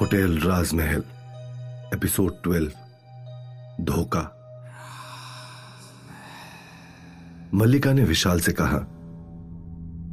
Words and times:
Hotel 0.00 0.38
राजमहल, 0.38 1.04
episode 1.94 2.32
twelve, 2.42 2.70
धोखा। 3.80 4.20
मल्लिका 7.54 7.92
ने 7.92 8.04
विशाल 8.04 8.40
से 8.40 8.52
कहा, 8.52 8.76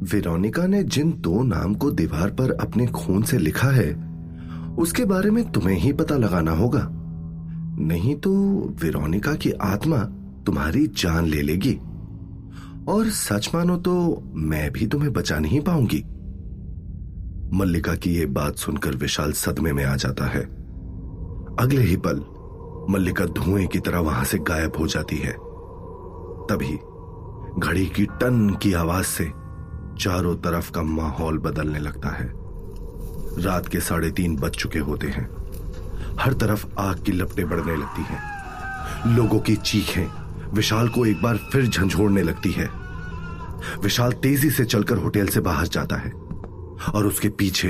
वेरोनिका 0.02 0.66
ने 0.66 0.82
जिन 0.84 1.12
दो 1.12 1.42
नाम 1.42 1.74
को 1.74 1.90
दीवार 1.90 2.30
पर 2.30 2.52
अपने 2.52 2.86
खून 2.86 3.22
से 3.22 3.38
लिखा 3.38 3.68
है, 3.68 3.94
उसके 4.78 5.04
बारे 5.04 5.30
में 5.30 5.52
तुम्हें 5.52 5.76
ही 5.76 5.92
पता 5.92 6.14
लगाना 6.14 6.50
होगा। 6.50 6.88
नहीं 7.80 8.16
तो 8.16 8.32
वेरोनिका 8.82 9.34
की 9.34 9.52
आत्मा 9.52 9.98
तुम्हारी 10.46 10.86
जान 10.86 11.26
ले 11.26 11.42
लेगी। 11.42 11.80
और 12.88 13.08
सच 13.08 13.50
मानो 13.54 13.76
तो 13.76 14.22
मैं 14.34 14.70
भी 14.70 14.86
तुम्हें 14.86 15.12
बचा 15.12 15.38
नहीं 15.38 15.60
पाऊँगी। 15.60 16.04
मल्लिका 17.56 17.94
की 17.94 18.14
यह 18.14 18.26
बात 18.26 18.56
सुनकर 18.56 18.90
विशाल 18.90 19.32
सदमे 19.32 19.72
में 19.72 19.84
आ 19.84 19.96
जाता 19.96 20.26
है। 20.26 20.42
अगले 21.60 21.82
ही 21.82 21.96
पल 21.96 22.24
मल्लिका 22.90 23.24
धुएँ 23.24 23.66
की 23.66 23.78
तरह 23.78 23.98
वहाँ 23.98 24.24
से 24.24 24.38
गायब 24.38 24.72
हो 24.78 24.86
जाती 24.86 25.16
है। 25.16 25.32
तभी 26.50 26.78
घड़ी 27.60 27.86
की 27.86 28.06
टन 28.06 28.56
की 28.62 28.72
आवाज़ 28.72 29.06
से 29.06 29.24
चारों 29.98 30.36
तरफ़ 30.36 30.72
का 30.72 30.82
माहौल 30.82 31.38
बदलने 31.38 31.78
लगता 31.78 32.08
है। 32.08 32.32
रात 33.44 33.68
के 33.68 33.80
साढ़े 33.80 34.10
तीन 34.10 34.36
बज 34.36 34.50
चुके 34.50 34.78
होते 34.78 35.06
हैं। 35.06 35.28
हर 36.20 36.32
तरफ़ 36.32 36.66
आग 36.78 37.02
की 37.02 37.12
लपटें 37.12 37.48
बढ़ने 37.48 37.76
लगती 37.76 38.02
हैं। 38.02 38.20
लोगों 39.16 39.38
की 39.38 39.56
चीखें 39.56 40.27
विशाल 40.54 40.88
को 40.88 41.06
एक 41.06 41.22
बार 41.22 41.36
फिर 41.36 41.66
झंझोड़ने 41.66 42.22
लगती 42.22 42.52
है। 42.52 42.68
विशाल 43.82 44.12
तेज़ी 44.12 44.50
से 44.50 44.64
चलकर 44.64 44.96
होटल 44.96 45.26
से 45.26 45.40
बाहर 45.40 45.66
जाता 45.66 45.96
है 45.96 46.10
और 46.94 47.06
उसके 47.06 47.28
पीछे 47.28 47.68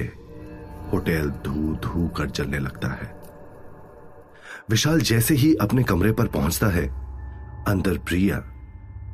होटल 0.92 1.30
धू 1.44 1.74
धू 1.74 2.08
कर 2.08 2.30
जलने 2.30 2.58
लगता 2.58 2.88
है। 2.88 3.20
विशाल 4.70 5.00
जैसे 5.00 5.34
ही 5.34 5.54
अपने 5.54 5.82
कमरे 5.82 6.12
पर 6.12 6.26
पहुँचता 6.26 6.66
है, 6.66 6.86
अंदर 7.68 7.98
प्रिया 7.98 8.42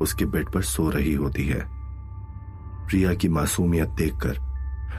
उसके 0.01 0.25
बेड 0.25 0.49
पर 0.49 0.61
सो 0.61 0.89
रही 0.89 1.13
होती 1.13 1.47
है। 1.47 1.65
प्रिया 2.87 3.13
की 3.13 3.29
मासूमियत 3.29 3.89
देखकर 3.89 4.37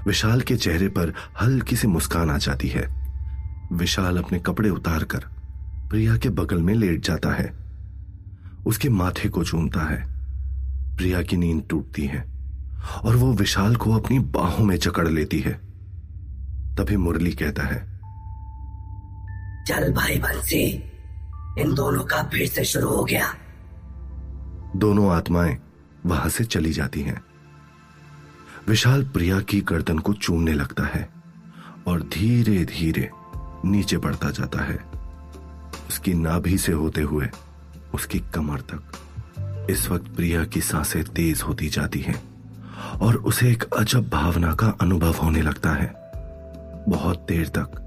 विशाल 0.06 0.41
के 0.41 0.56
चेहरे 0.56 0.89
पर 0.89 1.12
हल्की 1.42 1.77
सी 1.77 1.86
मुस्कान 1.86 2.30
आ 2.30 2.39
जाती 2.39 2.69
है। 2.69 2.89
विशाल 3.73 4.19
अपने 4.19 4.39
कपड़े 4.39 4.70
उतारकर 4.70 5.25
प्रिया 5.91 6.17
के 6.17 6.28
बगल 6.28 6.58
में 6.58 6.75
लेट 6.75 7.05
जाता 7.05 7.30
है। 7.30 7.66
उसके 8.67 8.89
माथे 8.89 9.28
को 9.28 9.45
चूमता 9.45 9.81
है। 9.81 10.17
प्रिया 10.97 11.22
की 11.22 11.36
नींद 11.36 11.67
टूटती 11.70 12.06
है 12.06 12.25
और 13.05 13.17
वो 13.17 13.33
विशाल 13.33 13.77
को 13.77 13.92
अपनी 13.92 14.19
बाहों 14.19 14.64
में 14.64 14.77
जकड़ 14.77 15.08
लेती 15.08 15.41
है। 15.41 15.53
तभी 16.77 16.97
मुरली 16.97 17.33
कहता 17.33 17.62
है 17.62 17.97
चल 19.69 19.92
भाई 19.92 20.19
बंसी 20.19 20.64
इन 21.58 21.75
दोनों 21.75 22.05
का 22.05 22.23
फिर 22.23 22.47
से 22.48 22.64
शुरू 22.64 22.89
हो 22.89 23.05
गया। 23.05 23.34
दोनों 24.77 25.11
आत्माएँ 25.11 25.56
वहाँ 26.06 26.28
से 26.28 26.45
चली 26.45 26.73
जाती 26.73 27.01
हैं। 27.03 27.20
विशाल 28.69 29.05
प्रिया 29.05 29.41
की 29.41 29.61
गर्दन 29.61 29.98
को 29.98 30.12
चूमने 30.12 30.53
लगता 30.53 30.86
है 30.86 31.08
और 31.86 32.03
धीरे 32.03 32.64
धीरे 32.64 33.11
नीचे 33.64 33.97
बढ़ता 33.97 34.30
जाता 34.30 34.64
है। 34.64 34.77
उसकी 35.89 36.14
नाभि 36.14 36.58
से 36.58 36.73
होते 36.73 37.03
हुए 37.03 37.28
उसकी 37.97 38.19
कमर 38.34 38.61
तक। 38.61 39.66
इस 39.70 39.89
वक्त 39.91 40.06
प्रिया 40.16 40.44
की 40.44 40.61
साँसें 40.61 41.05
तेज 41.05 41.42
होती 41.42 41.69
जाती 41.69 42.00
हैं 42.00 42.22
और 42.98 43.16
उसे 43.16 43.50
एक 43.50 43.64
अजब 43.75 44.08
भावना 44.08 44.55
का 44.55 44.66
अनुभव 44.80 45.12
होने 45.12 45.42
लगता 45.42 45.70
है। 45.70 45.94
बहुत 46.89 47.27
देर 47.28 47.48
तक 47.48 47.83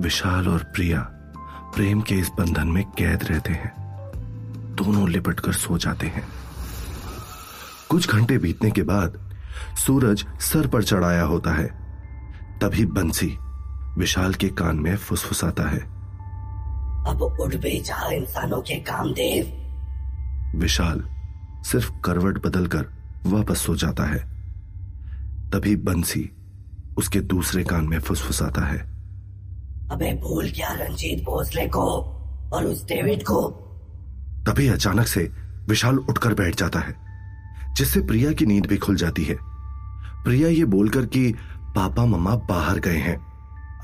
विशाल 0.00 0.48
और 0.48 0.64
प्रिया 0.74 1.00
प्रेम 1.76 2.00
के 2.00 2.14
इस 2.14 2.30
बंधन 2.38 2.68
में 2.68 2.84
कैद 2.84 3.24
रहते 3.24 3.52
हैं। 3.52 3.72
दोनों 4.76 5.08
लिपट 5.10 5.40
कर 5.40 5.52
सो 5.52 5.78
जाते 5.78 6.06
हैं। 6.06 6.26
कुछ 7.88 8.08
घंटे 8.08 8.38
बीतने 8.38 8.70
के 8.70 8.82
बाद 8.82 9.18
सूरज 9.86 10.26
सर 10.40 10.66
पर 10.66 10.82
चढ़ाया 10.82 11.22
होता 11.22 11.52
है। 11.52 11.66
तभी 12.62 12.86
बंसी 12.86 13.36
विशाल 13.98 14.34
के 14.34 14.48
कान 14.48 14.76
में 14.76 14.96
फुसफुसाता 14.96 15.68
है। 15.68 15.95
अब 17.06 17.22
उठ 17.22 17.54
भी 17.54 17.80
जा 17.80 18.10
इंसानों 18.10 18.60
के 18.60 18.74
काम 18.74 19.12
देव 19.12 19.62
विशाल 20.56 21.02
सिर्फ़ 21.62 21.92
करवट 22.04 22.46
बदलकर 22.46 22.86
वापस 23.26 23.58
सो 23.58 23.76
जाता 23.76 24.04
है। 24.04 24.18
तभी 25.50 25.76
बंसी 25.76 26.30
उसके 26.98 27.20
दूसरे 27.20 27.64
कान 27.64 27.84
में 27.84 28.00
फुसफुसाता 28.00 28.66
है। 28.66 28.78
अबे 29.90 30.14
भूल 30.14 30.46
गया 30.46 30.72
रंजीत 30.72 31.24
भोसले 31.24 31.66
को 31.66 31.84
और 32.52 32.64
उस 32.64 32.84
डेविड 32.84 33.22
को? 33.22 33.48
तभी 34.46 34.68
अचानक 34.68 35.06
से 35.06 35.32
विशाल 35.68 35.98
उठकर 35.98 36.34
बैठ 36.34 36.56
जाता 36.56 36.78
है 36.78 36.94
जिससे 37.74 38.00
प्रिया 38.00 38.32
की 38.32 38.46
नींद 38.46 38.66
भी 38.66 38.76
खुल 38.76 38.96
जाती 38.96 39.24
है। 39.24 39.36
प्रिया 40.24 40.48
ये 40.48 40.64
बोलकर 40.64 41.06
कि 41.06 41.34
पापा 41.76 42.04
मम्मा 42.04 42.36
बाहर 42.36 42.78
गए 42.78 42.98
हैं। 42.98 43.18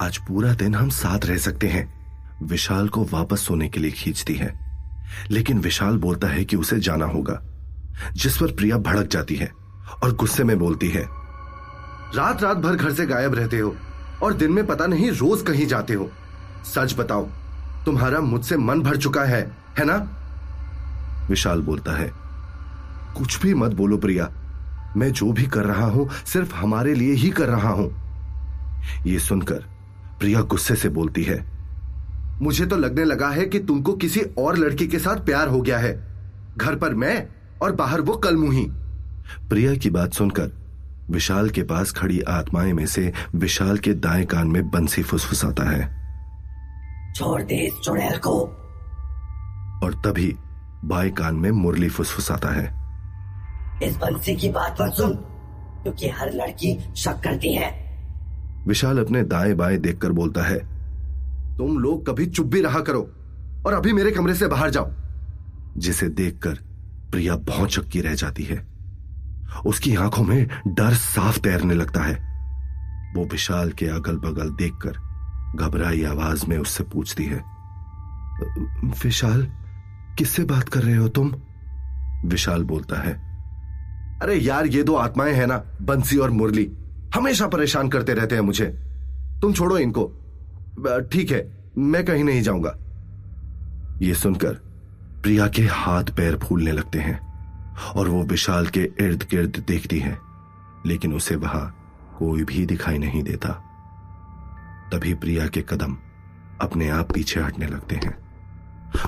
आज 0.03 0.16
पूरा 0.19 0.54
दिन 0.54 0.75
हम 0.75 0.89
साथ 0.89 1.19
रह 1.25 1.37
सकते 1.37 1.69
हैं। 1.69 2.02
विशाल 2.42 2.88
को 2.88 3.04
वापस 3.04 3.41
सोने 3.41 3.69
के 3.69 3.80
लिए 3.80 3.91
खींचती 3.91 4.34
है। 4.34 4.53
लेकिन 5.30 5.58
विशाल 5.58 5.97
बोलता 5.97 6.28
है 6.28 6.44
कि 6.44 6.56
उसे 6.56 6.78
जाना 6.80 7.04
होगा, 7.04 7.41
जिस 8.12 8.36
पर 8.36 8.53
प्रिया 8.53 8.78
भड़क 8.78 9.06
जाती 9.06 9.36
है 9.36 9.50
और 10.03 10.14
गुस्से 10.14 10.44
में 10.44 10.58
बोलती 10.58 10.88
है 10.88 11.06
रात 12.16 12.42
रात 12.42 12.56
भर 12.56 12.76
घर 12.76 12.92
से 12.92 13.06
गायब 13.06 13.34
रहते 13.34 13.58
हो 13.58 13.75
और 14.22 14.34
दिन 14.34 14.53
में 14.53 14.66
पता 14.66 14.86
नहीं 14.86 15.10
रोज 15.10 15.42
कहीं 15.42 15.66
जाते 15.66 15.94
हो। 15.94 16.10
सच 16.64 16.94
बताओ, 16.98 17.28
तुम्हारा 17.86 18.20
मुझसे 18.20 18.56
मन 18.56 18.82
भर 18.82 18.97
चुका 18.97 19.24
है 19.24 19.41
है 19.78 19.84
ना? 19.84 19.97
विशाल 21.28 21.60
बोलता 21.60 21.92
है, 21.92 22.10
कुछ 23.16 23.41
भी 23.42 23.54
मत 23.54 23.70
बोलो 23.70 23.98
प्रिया, 23.98 24.28
मैं 24.97 25.12
जो 25.12 25.32
भी 25.32 25.47
कर 25.47 25.64
रहा 25.64 25.86
हूँ 25.86 26.09
सिर्फ़ 26.26 26.54
हमारे 26.54 26.94
लिए 26.94 27.12
ही 27.12 27.30
कर 27.30 27.48
रहा 27.48 27.70
हूँ। 27.70 27.91
यह 29.06 29.19
सुनकर 29.19 29.64
प्रिया 30.20 30.41
गुस्से 30.41 30.76
से 30.76 30.88
बोलती 30.88 31.22
है 31.22 31.52
मुझे 32.41 32.66
तो 32.66 32.76
लगने 32.76 33.04
लगा 33.04 33.28
है 33.28 33.44
कि 33.47 33.59
तुमको 33.59 33.93
किसी 33.93 34.20
और 34.38 34.56
लड़की 34.56 34.87
के 34.87 34.98
साथ 34.98 35.16
प्यार 35.16 35.48
हो 35.48 35.60
गया 35.60 35.78
है। 35.78 35.93
घर 36.56 36.75
पर 36.76 36.94
मैं 36.94 37.26
और 37.62 37.72
बाहर 37.72 38.00
वो 38.00 38.16
कलमुही 38.16 38.66
प्रिया 39.48 39.75
की 39.75 39.91
बात 39.91 40.12
सुनकर 40.12 40.50
विशाल 41.10 41.50
के 41.50 41.62
पास 41.62 41.92
खड़ी 41.92 42.21
आत्माएँ 42.21 42.72
में 42.72 42.87
से 42.87 43.12
विशाल 43.34 43.78
के 43.78 43.94
दाएँ 43.94 44.25
कान 44.25 44.48
में 44.48 44.71
बंसी 44.71 45.03
फुसफुसाता 45.03 45.71
है। 45.71 45.84
छोड़ 47.15 47.42
दे 47.42 47.54
इस 47.54 47.75
चुड़ैल 47.84 48.19
को। 48.19 48.38
और 49.87 49.94
तभी 50.06 50.34
बाएँ 50.84 51.10
कान 51.10 51.34
में 51.34 51.50
मुरली 51.50 51.88
फुसफुसाता 51.88 52.48
है। 52.48 52.65
इस 53.82 53.97
बंसी 53.97 54.37
की 54.37 54.48
बात 54.48 54.76
मत 54.81 54.92
सुन 54.92 55.15
क्योंकि 55.82 56.09
हर 56.09 56.32
लड़की 56.32 56.78
शक 56.97 57.21
करती 57.25 57.54
है। 57.54 57.71
विशाल 58.66 58.98
अपने 58.98 59.22
दाएँ 59.22 59.54
बाएँ 59.54 59.78
देखकर 59.78 60.12
बोलता 60.12 60.42
है 60.42 60.72
तुम 61.62 61.78
लोग 61.78 62.06
कभी 62.06 62.27
चुप 62.27 62.47
भी 62.47 62.61
रहा 62.61 62.81
करो 62.81 63.00
और 63.67 63.73
अभी 63.73 63.93
मेरे 63.93 64.11
कमरे 64.11 64.34
से 64.34 64.47
बाहर 64.47 64.71
जाओ। 64.71 64.93
जिसे 65.77 66.09
देखकर 66.09 66.55
प्रिया 67.11 67.37
भौचक्की 67.37 68.00
रह 68.00 68.15
जाती 68.15 68.43
है। 68.43 68.67
उसकी 69.67 69.95
आँखों 69.97 70.25
में 70.25 70.49
डर 70.67 70.95
साफ़ 70.95 71.39
तैरने 71.39 71.75
लगता 71.75 72.03
है। 72.03 72.15
वो 73.17 73.25
विशाल 73.25 73.71
के 73.71 73.87
अगल 73.87 74.17
बगल 74.17 74.51
देखकर 74.51 74.91
घबराई 75.59 76.05
आवाज़ 76.05 76.47
में 76.47 76.59
उससे 76.59 76.84
पूछती 76.84 77.25
है, 77.25 77.43
विशाल, 79.05 79.47
किससे 80.19 80.45
बात 80.45 80.69
कर 80.69 80.83
रहे 80.83 80.97
हो 80.97 81.09
तुम? 81.09 81.34
विशाल 82.25 82.65
बोलता 82.65 83.01
है, 83.01 83.12
अरे 84.22 84.34
यार, 84.34 84.67
ये 84.67 84.83
दो 84.83 84.95
आत्माएँ 84.95 85.34
हैं 85.34 85.47
ना, 85.47 85.62
बंसी 85.83 86.17
और 86.17 86.31
मुरली। 86.31 86.71
हमेशा 87.15 87.47
परेशान 87.47 87.89
करते 87.89 88.15
रहते 88.15 88.34
हैं 88.34 88.42
मुझे। 88.42 88.66
तुम 89.42 89.53
छोड़ो 89.53 89.78
इनको। 89.78 90.19
ठीक 91.13 91.31
है 91.31 91.61
मैं 91.72 92.04
कहीं 92.04 92.24
नहीं 92.24 92.42
जाऊँगा। 92.42 92.77
ये 94.03 94.15
सुनकर 94.15 94.54
प्रिया 95.22 95.47
के 95.48 95.63
हाथ 95.63 96.04
पैर 96.04 96.36
फूलने 96.39 96.72
लगते 96.72 96.98
हैं 96.98 97.19
और 97.97 98.09
वो 98.09 98.22
विशाल 98.22 98.66
के 98.66 98.80
इर्द 99.01 99.27
गिर्द 99.30 99.65
देखती 99.69 99.98
है, 99.98 100.19
लेकिन 100.86 101.15
उसे 101.15 101.36
वहाँ 101.36 101.65
कोई 102.19 102.45
भी 102.45 102.65
दिखाई 102.66 102.98
नहीं 102.98 103.22
देता। 103.22 103.48
तभी 104.92 105.15
प्रिया 105.15 105.47
के 105.47 105.60
कदम 105.60 105.97
अपने 106.60 106.89
आप 106.89 107.13
पीछे 107.13 107.41
हटने 107.41 107.66
लगते 107.66 107.97
हैं। 107.97 108.16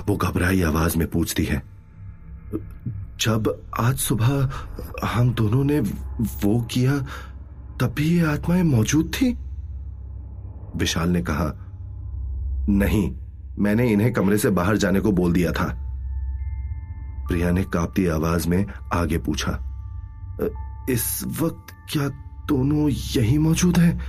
वो 0.07 0.15
घबराई 0.17 0.61
आवाज़ 0.61 0.97
में 0.97 1.07
पूछती 1.07 1.45
है, 1.45 1.61
जब 3.19 3.63
आज 3.79 3.97
सुबह 3.97 4.49
हम 5.05 5.33
दोनों 5.33 5.63
ने 5.63 5.79
वो 5.79 6.61
किया 6.61 6.97
तभी 7.79 8.09
ये 8.09 8.25
आत्माएँ 8.25 8.63
मौजूद 8.63 9.11
थी? 9.13 9.31
विशाल 10.75 11.09
ने 11.09 11.21
कहा 11.21 11.45
नहीं, 12.69 13.13
मैंने 13.59 13.87
इन्हें 13.87 14.11
कमरे 14.13 14.37
से 14.37 14.49
बाहर 14.49 14.77
जाने 14.77 14.99
को 14.99 15.11
बोल 15.11 15.33
दिया 15.33 15.51
था। 15.51 15.65
प्रिया 17.27 17.51
ने 17.51 17.63
कांपती 17.63 18.05
आवाज़ 18.07 18.47
में 18.49 18.65
आगे 18.93 19.17
पूछा 19.17 19.51
इस 20.89 21.23
वक्त 21.41 21.73
क्या 21.89 22.07
दोनों 22.47 22.89
यही 22.89 23.37
मौजूद 23.37 23.77
हैं? 23.79 23.99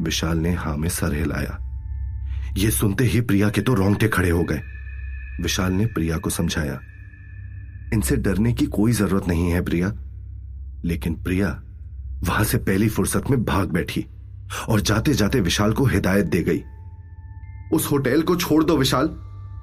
विशाल 0.00 0.38
ने 0.38 0.52
हा 0.54 0.74
में 0.76 0.88
सर 0.88 1.14
हिलाया 1.14 1.58
यह 2.58 2.70
सुनते 2.70 3.04
ही 3.04 3.20
प्रिया 3.20 3.48
के 3.50 3.60
तो 3.60 3.74
रोंगटे 3.74 4.08
खड़े 4.08 4.30
हो 4.30 4.42
गए। 4.42 4.60
विशाल 5.42 5.72
ने 5.72 5.86
प्रिया 5.86 6.16
को 6.16 6.30
समझाया, 6.30 6.78
इनसे 7.92 8.16
डरने 8.16 8.52
की 8.52 8.66
कोई 8.66 8.92
ज़रूरत 8.92 9.28
नहीं 9.28 9.50
है 9.50 9.62
प्रिया। 9.64 9.92
लेकिन 10.84 11.14
प्रिया 11.14 11.48
वहाँ 12.24 12.44
से 12.44 12.58
पहली 12.58 12.88
फुर्सत 12.88 13.30
में 13.30 13.44
भाग 13.44 13.72
बैठी 13.72 14.04
और 14.68 14.80
जाते 14.80 15.14
जाते 15.14 15.40
विशाल 15.40 15.72
को 15.72 15.84
हिदायत 15.84 16.26
दे 16.26 16.42
गई। 16.42 16.62
उस 17.72 17.90
होटल 17.92 18.22
को 18.22 18.36
छोड़ 18.36 18.62
दो 18.64 18.76
विशाल। 18.76 19.10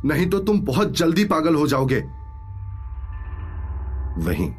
नहीं 0.05 0.25
तो 0.29 0.39
तुम 0.39 0.59
बहुत 0.61 0.97
जल्दी 0.97 1.25
पागल 1.25 1.55
हो 1.55 1.67
जाओगे। 1.67 1.99
वहीं 4.21 4.51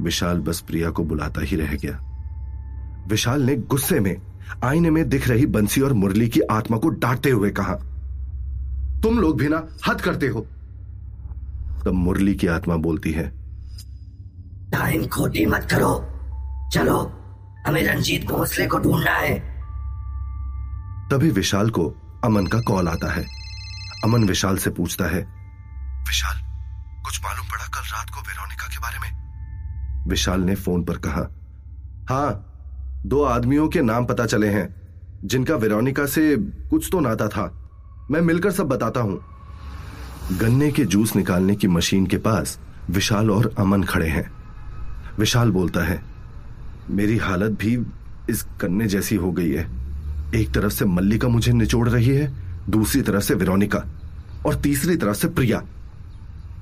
विशाल 0.00 0.38
बस 0.38 0.60
प्रिया 0.60 0.90
को 0.90 1.04
बुलाता 1.04 1.40
ही 1.40 1.56
रह 1.56 1.74
गया। 1.74 1.98
विशाल 3.08 3.42
ने 3.42 3.56
गुस्से 3.56 4.00
में 4.00 4.16
आईने 4.64 4.90
में 4.90 5.08
दिख 5.08 5.28
रही 5.28 5.46
बंसी 5.46 5.80
और 5.80 5.92
मुरली 5.92 6.28
की 6.28 6.40
आत्मा 6.40 6.76
को 6.76 6.88
डांटते 6.88 7.30
हुए 7.30 7.50
कहा 7.50 7.74
तुम 9.02 9.18
लोग 9.18 9.38
भी 9.38 9.48
ना 9.48 9.62
हद 9.88 10.00
करते 10.00 10.26
हो। 10.26 10.40
तब 11.84 11.92
मुरली 11.94 12.34
की 12.34 12.46
आत्मा 12.46 12.76
बोलती 12.76 13.12
है 13.12 13.28
टाइम 14.70 15.06
खोटी 15.06 15.46
मत 15.46 15.68
करो। 15.70 15.92
चलो 16.72 16.96
हमें 17.66 17.82
रंजीत 17.86 18.26
भोसले 18.26 18.66
को 18.66 18.78
ढूंढना 18.78 19.12
है। 19.12 19.38
तभी 21.10 21.30
विशाल 21.30 21.70
को 21.70 21.84
अमन 22.24 22.46
का 22.46 22.60
कॉल 22.60 22.88
आता 22.88 23.12
है। 23.12 23.24
अमन 24.04 24.24
विशाल 24.24 24.56
से 24.56 24.70
पूछता 24.70 25.04
है। 25.04 25.20
विशाल 26.06 26.36
कुछ 27.04 27.20
मालूम 27.24 27.46
पड़ा 27.46 27.66
कल 27.66 27.80
रात 27.80 28.10
को 28.10 28.20
वेरोनिका 28.20 28.66
के 28.66 28.78
बारे 28.78 28.98
में? 28.98 30.06
विशाल 30.08 30.40
ने 30.40 30.54
फ़ोन 30.54 30.84
पर 30.84 30.96
कहा 30.96 31.28
हाँ 32.08 32.44
दो 33.06 33.22
आदमियों 33.22 33.68
के 33.68 33.82
नाम 33.82 34.06
पता 34.06 34.26
चले 34.26 34.48
हैं 34.48 34.68
जिनका 35.24 35.54
वेरोनिका 35.54 36.06
से 36.06 36.36
कुछ 36.70 36.88
तो 36.92 37.00
नाता 37.00 37.28
था। 37.28 37.46
मैं 38.10 38.20
मिलकर 38.20 38.50
सब 38.50 38.68
बताता 38.68 39.00
हूँ। 39.00 39.20
गन्ने 40.38 40.70
के 40.70 40.84
जूस 40.84 41.16
निकालने 41.16 41.56
की 41.56 41.68
मशीन 41.68 42.06
के 42.06 42.16
पास 42.18 42.58
विशाल 42.90 43.30
और 43.30 43.54
अमन 43.58 43.82
खड़े 43.82 44.08
हैं। 44.08 44.30
विशाल 45.18 45.50
बोलता 45.50 45.80
है 45.80 46.02
मेरी 46.90 47.16
हालत 47.16 47.58
भी 47.58 47.78
इस 48.30 48.46
गन्ने 48.60 48.86
जैसी 48.86 49.16
हो 49.16 49.32
गई 49.32 49.50
है। 49.50 49.87
एक 50.34 50.50
तरफ़ 50.50 50.72
से 50.72 50.84
मल्लिका 50.84 51.28
मुझे 51.28 51.52
निचोड़ 51.52 51.88
रही 51.88 52.08
है, 52.08 52.32
दूसरी 52.70 53.02
तरफ़ 53.02 53.22
से 53.22 53.34
विरोनिका, 53.34 53.84
और 54.46 54.54
तीसरी 54.54 54.96
तरफ़ 54.96 55.16
से 55.16 55.28
प्रिया। 55.28 55.62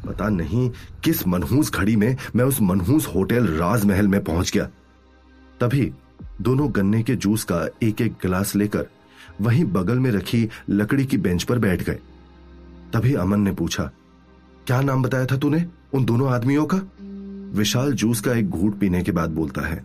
पता 0.06 0.28
नहीं 0.28 0.70
किस 1.04 1.26
मनहूस 1.28 1.72
घड़ी 1.72 1.96
में 1.96 2.16
मैं 2.36 2.44
उस 2.44 2.60
मनहूस 2.62 3.06
होटल 3.06 3.46
राजमहल 3.48 4.08
में 4.08 4.22
पहुँच 4.24 4.50
गया। 4.50 4.68
तभी 5.60 5.92
दोनों 6.40 6.68
गन्ने 6.76 7.02
के 7.02 7.16
जूस 7.16 7.44
का 7.44 7.66
एक 7.82 8.00
एक 8.00 8.12
गिलास 8.12 8.54
लेकर 8.56 8.86
वहीं 9.40 9.64
बगल 9.64 9.98
में 9.98 10.10
रखी 10.10 10.48
लकड़ी 10.70 11.04
की 11.06 11.16
बेंच 11.18 11.42
पर 11.42 11.58
बैठ 11.58 11.82
गए। 11.82 11.98
तभी 12.92 13.14
अमन 13.14 13.40
ने 13.40 13.52
पूछा, 13.52 13.90
क्या 14.66 14.80
नाम 14.80 15.02
बताया 15.02 15.26
था 15.26 15.36
तूने 15.36 15.64
उन 15.94 16.04
दोनों 16.04 16.30
आदमियों 16.30 16.66
का? 16.66 16.80
विशाल 17.54 17.92
जूस 17.92 18.20
का 18.20 18.32
एक 18.32 18.50
घूट 18.50 18.78
पीने 18.78 19.02
के 19.02 19.12
बाद 19.12 19.30
बोलता 19.30 19.62
है, 19.62 19.82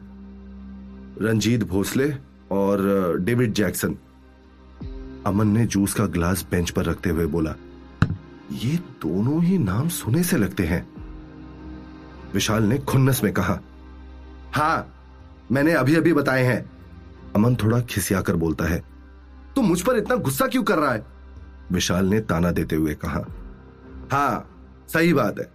रंजीत 1.22 1.64
भोसले 1.64 2.14
और 2.52 3.18
डेविड 3.20 3.54
जैक्सन। 3.54 3.96
अमन 5.26 5.48
ने 5.48 5.66
जूस 5.66 5.94
का 5.94 6.06
ग्लास 6.08 6.46
बेंच 6.52 6.70
पर 6.70 6.86
रखते 6.86 7.10
हुए 7.10 7.26
बोला, 7.26 7.56
ये 8.54 8.76
दोनों 9.02 9.42
ही 9.44 9.58
नाम 9.58 9.90
सुने 9.90 10.24
से 10.24 10.38
लगते 10.38 10.64
हैं। 10.64 10.86
विशाल 12.34 12.64
ने 12.64 12.78
खुन्नस 12.80 13.24
में 13.24 13.32
कहा, 13.34 13.60
हाँ, 14.54 14.88
मैंने 15.52 15.74
अभी 15.74 15.96
अभी 15.96 16.14
बताए 16.14 16.44
हैं। 16.44 16.66
अमन 17.36 17.56
थोड़ा 17.56 17.80
खिसिया 17.82 18.22
कर 18.22 18.36
बोलता 18.36 18.66
है 18.66 18.84
तो 19.56 19.62
मुझ 19.62 19.82
पर 19.82 19.98
इतना 19.98 20.16
गुस्सा 20.18 20.48
क्यों 20.48 20.64
कर 20.64 20.78
रहा 20.78 20.92
है? 20.94 21.06
विशाल 21.72 22.06
ने 22.06 22.20
ताना 22.22 22.52
देते 22.52 22.76
हुए 22.76 22.94
कहा, 22.96 23.26
हाँ, 24.12 24.48
सही 24.90 25.14
बात 25.14 25.40
है। 25.40 25.50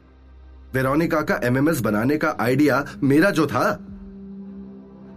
वेरोनिका 0.75 1.20
का 1.20 1.38
एमएमएस 1.44 1.81
बनाने 1.81 2.16
का 2.16 2.34
आइडिया 2.40 2.84
मेरा 3.02 3.31
जो 3.31 3.46
था 3.46 3.64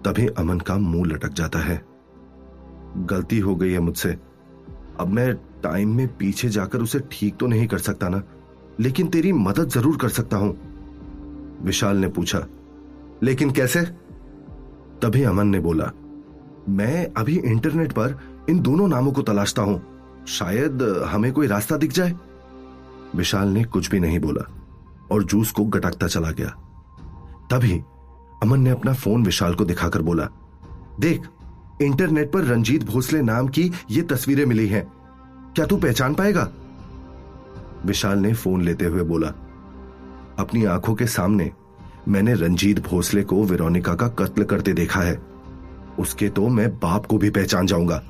तभी 0.05 0.27
अमन 0.29 0.59
का 0.59 0.77
मुँह 0.77 1.05
लटक 1.05 1.33
जाता 1.33 1.59
है। 1.59 1.81
गलती 3.05 3.39
हो 3.39 3.55
गई 3.55 3.71
है 3.71 3.79
मुझसे। 3.79 4.09
अब 4.99 5.07
मैं 5.07 5.33
टाइम 5.63 5.95
में 5.95 6.07
पीछे 6.17 6.49
जाकर 6.49 6.81
उसे 6.81 6.99
ठीक 7.11 7.35
तो 7.37 7.47
नहीं 7.47 7.67
कर 7.67 7.77
सकता 7.79 8.09
ना, 8.09 8.21
लेकिन 8.79 9.07
तेरी 9.07 9.31
मदद 9.33 9.69
ज़रूर 9.69 9.97
कर 9.97 10.09
सकता 10.09 10.37
हूँ। 10.37 10.57
विशाल 11.63 11.97
ने 11.97 12.07
पूछा, 12.07 12.45
लेकिन 13.23 13.51
कैसे? 13.51 13.81
तभी 15.01 15.23
अमन 15.23 15.47
ने 15.47 15.59
बोला, 15.59 15.91
मैं 16.69 17.07
अभी 17.13 17.37
इंटरनेट 17.37 17.91
पर 17.91 18.17
इन 18.49 18.59
दोनों 18.59 18.87
नामों 18.87 19.11
को 19.11 19.21
तलाशता 19.21 19.61
हूँ। 19.61 19.81
शायद 20.27 20.81
हमें 21.07 21.31
कोई 21.33 21.47
रास्ता 21.47 21.77
दिख 21.77 21.91
जाए? 21.91 22.15
विशाल 23.15 23.47
ने 23.47 23.63
कुछ 23.65 23.89
भी 23.91 23.99
नहीं 23.99 24.19
बोला 24.19 24.41
और 25.11 25.23
जूस 25.23 25.51
को 25.51 25.65
गटकता 25.65 26.07
चला 26.07 26.31
गया। 26.31 26.49
तभी 27.51 27.81
अमन 28.43 28.59
ने 28.59 28.69
अपना 28.69 28.93
फ़ोन 28.93 29.23
विशाल 29.25 29.53
को 29.53 29.65
दिखाकर 29.65 30.01
बोला, 30.01 30.27
देख, 30.99 31.27
इंटरनेट 31.81 32.31
पर 32.31 32.43
रंजीत 32.43 32.83
भोसले 32.83 33.21
नाम 33.21 33.47
की 33.47 33.71
ये 33.91 34.01
तस्वीरें 34.01 34.45
मिली 34.45 34.67
हैं। 34.67 34.83
क्या 35.55 35.65
तू 35.65 35.77
पहचान 35.77 36.13
पाएगा? 36.13 36.49
विशाल 37.85 38.19
ने 38.19 38.33
फ़ोन 38.33 38.61
लेते 38.61 38.85
हुए 38.85 39.03
बोला, 39.03 39.27
अपनी 40.39 40.65
आँखों 40.65 40.95
के 40.95 41.07
सामने 41.07 41.51
मैंने 42.07 42.33
रंजीत 42.33 42.79
भोसले 42.87 43.23
को 43.23 43.43
विरोनिका 43.43 43.95
का 43.95 44.07
कत्ल 44.19 44.43
करते 44.43 44.73
देखा 44.73 45.01
है। 45.01 45.19
उसके 45.99 46.29
तो 46.29 46.47
मैं 46.47 46.69
बाप 46.71 47.05
को 47.05 47.17
भी 47.17 47.29
पहचान 47.29 47.67
जाऊँगा। 47.67 48.01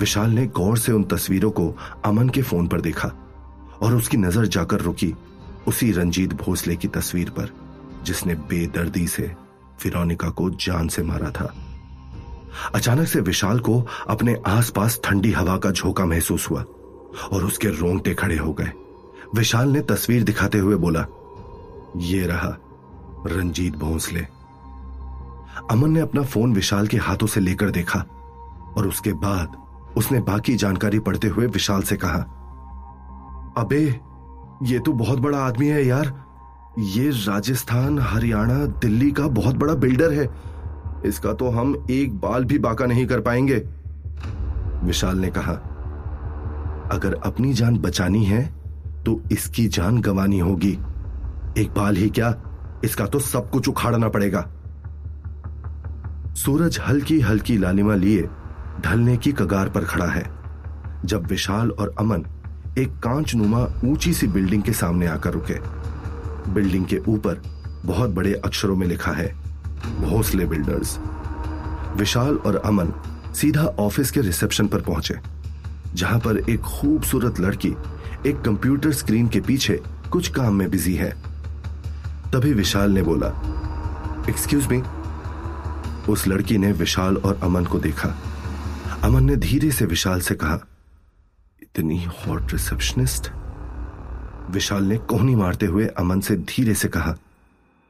विशाल 0.00 0.30
ने 0.30 0.46
गौर 0.46 0.78
से 0.78 0.92
उन 0.92 1.02
तस्वीरों 1.04 1.50
को 1.50 1.68
अमन 2.04 2.28
के 2.28 2.42
फ़ोन 2.42 2.68
पर 2.68 2.80
देखा 2.80 3.08
और 3.82 3.94
उसकी 3.96 4.16
नज़र 4.16 4.46
जाकर 4.46 4.80
रुकी 4.80 5.14
उसी 5.68 5.90
रंजीत 5.92 6.32
भोसले 6.34 6.76
की 6.76 6.88
तस्वीर 6.88 7.30
पर। 7.30 7.50
जिसने 8.02 8.34
बेदर्दी 8.34 9.06
से 9.06 9.32
फिरोनिका 9.80 10.28
को 10.30 10.50
जान 10.50 10.88
से 10.88 11.02
मारा 11.02 11.30
था। 11.30 11.54
अचानक 12.74 13.06
से 13.08 13.20
विशाल 13.20 13.58
को 13.58 13.80
अपने 14.08 14.36
आसपास 14.46 15.00
ठंडी 15.04 15.32
हवा 15.32 15.56
का 15.56 15.70
झोंका 15.70 16.04
महसूस 16.04 16.50
हुआ 16.50 16.64
और 17.32 17.44
उसके 17.44 17.68
रोंगटे 17.68 18.14
खड़े 18.14 18.36
हो 18.36 18.52
गए। 18.52 18.72
विशाल 19.34 19.68
ने 19.68 19.80
तस्वीर 19.80 20.22
दिखाते 20.22 20.58
हुए 20.58 20.76
बोला, 20.76 21.06
ये 21.96 22.26
रहा 22.26 22.56
रंजीत 23.26 23.76
भोंसले। 23.76 24.26
अमन 25.70 25.90
ने 25.90 26.00
अपना 26.00 26.22
फ़ोन 26.22 26.54
विशाल 26.54 26.86
के 26.86 26.96
हाथों 26.96 27.26
से 27.26 27.40
लेकर 27.40 27.70
देखा 27.70 27.98
और 28.76 28.88
उसके 28.88 29.12
बाद 29.12 29.56
उसने 29.96 30.20
बाकी 30.20 30.54
जानकारी 30.56 30.98
पढ़ते 30.98 31.28
हुए 31.28 31.46
विशाल 31.46 31.82
से 31.82 31.96
कहा, 31.96 32.18
अबे, 33.56 33.84
ये 34.62 34.78
तो 34.78 34.92
बहुत 34.92 35.18
बड़ा 35.18 35.38
आदमी 35.38 35.66
है 35.66 35.84
यार। 35.86 36.14
ये 36.72 37.08
राजस्थान, 37.10 37.98
हरियाणा, 38.00 38.54
दिल्ली 38.80 39.10
का 39.10 39.26
बहुत 39.28 39.56
बड़ा 39.56 39.74
बिल्डर 39.74 40.12
है। 40.12 40.28
इसका 41.06 41.32
तो 41.32 41.48
हम 41.50 41.74
एक 41.90 42.14
बाल 42.16 42.44
भी 42.44 42.58
बाका 42.58 42.86
नहीं 42.86 43.06
कर 43.06 43.20
पाएँगे, 43.20 43.56
विशाल 44.84 45.18
ने 45.18 45.30
कहा। 45.30 45.52
अगर 46.92 47.14
अपनी 47.24 47.52
जान 47.54 47.76
बचानी 47.78 48.24
है 48.24 48.42
तो 49.06 49.20
इसकी 49.32 49.66
जान 49.68 50.00
गंवानी 50.00 50.38
होगी। 50.38 50.72
एक 51.58 51.72
बाल 51.76 51.96
ही 51.96 52.08
क्या? 52.10 52.34
इसका 52.84 53.06
तो 53.06 53.18
सब 53.20 53.50
कुछ 53.50 53.68
उखाड़ना 53.68 54.08
पड़ेगा। 54.08 54.48
सूरज 56.36 56.78
हल्की 56.80 57.20
हल्की 57.20 57.56
लालिमा 57.58 57.94
लिए 57.94 58.28
ढलने 58.80 59.16
की 59.16 59.32
कगार 59.32 59.68
पर 59.68 59.84
खड़ा 59.84 60.06
है, 60.06 60.24
जब 61.04 61.26
विशाल 61.26 61.70
और 61.70 61.94
अमन 61.98 62.24
एक 62.78 62.98
कांचनुमा 62.98 63.66
ऊँची 63.84 64.12
सी 64.14 64.26
बिल्डिंग 64.28 64.62
के 64.62 64.72
सामने 64.72 65.06
आकर 65.06 65.32
रुके। 65.32 65.58
बिल्डिंग 66.48 66.86
के 66.86 66.98
ऊपर 67.08 67.42
बहुत 67.84 68.10
बड़े 68.10 68.34
अक्षरों 68.34 68.76
में 68.76 68.86
लिखा 68.86 69.12
है, 69.12 69.28
भोसले 70.00 70.46
बिल्डर्स। 70.46 70.98
विशाल 71.96 72.36
और 72.36 72.56
अमन 72.56 72.92
सीधा 73.34 73.64
ऑफ़िस 73.80 74.10
के 74.10 74.20
रिसेप्शन 74.20 74.66
पर 74.66 74.80
पहुँचे, 74.80 75.14
जहाँ 75.94 76.18
पर 76.18 76.38
एक 76.50 76.60
खूबसूरत 76.60 77.40
लड़की 77.40 77.74
एक 78.26 78.40
कंप्यूटर 78.40 78.92
स्क्रीन 78.92 79.28
के 79.28 79.40
पीछे 79.40 79.80
कुछ 80.12 80.28
काम 80.28 80.54
में 80.54 80.70
बिज़ी 80.70 80.94
है। 80.94 81.10
तभी 82.32 82.52
विशाल 82.52 82.90
ने 82.90 83.02
बोला 83.02 83.28
एक्सक्यूज 84.28 84.66
मी 84.66 84.82
उस 86.08 86.26
लड़की 86.28 86.58
ने 86.58 86.72
विशाल 86.72 87.16
और 87.16 87.40
अमन 87.42 87.64
को 87.64 87.78
देखा। 87.78 88.14
अमन 89.04 89.24
ने 89.24 89.36
धीरे 89.36 89.70
से 89.70 89.84
विशाल 89.86 90.20
से 90.20 90.34
कहा, 90.34 90.58
इतनी 91.62 92.04
हॉट 92.04 92.52
रिसेप्शनिस्ट? 92.52 93.30
विशाल 94.50 94.84
ने 94.84 94.96
कोहनी 94.98 95.34
मारते 95.34 95.66
हुए 95.66 95.86
अमन 95.98 96.20
से 96.20 96.36
धीरे 96.36 96.74
से 96.74 96.88
कहा, 96.88 97.12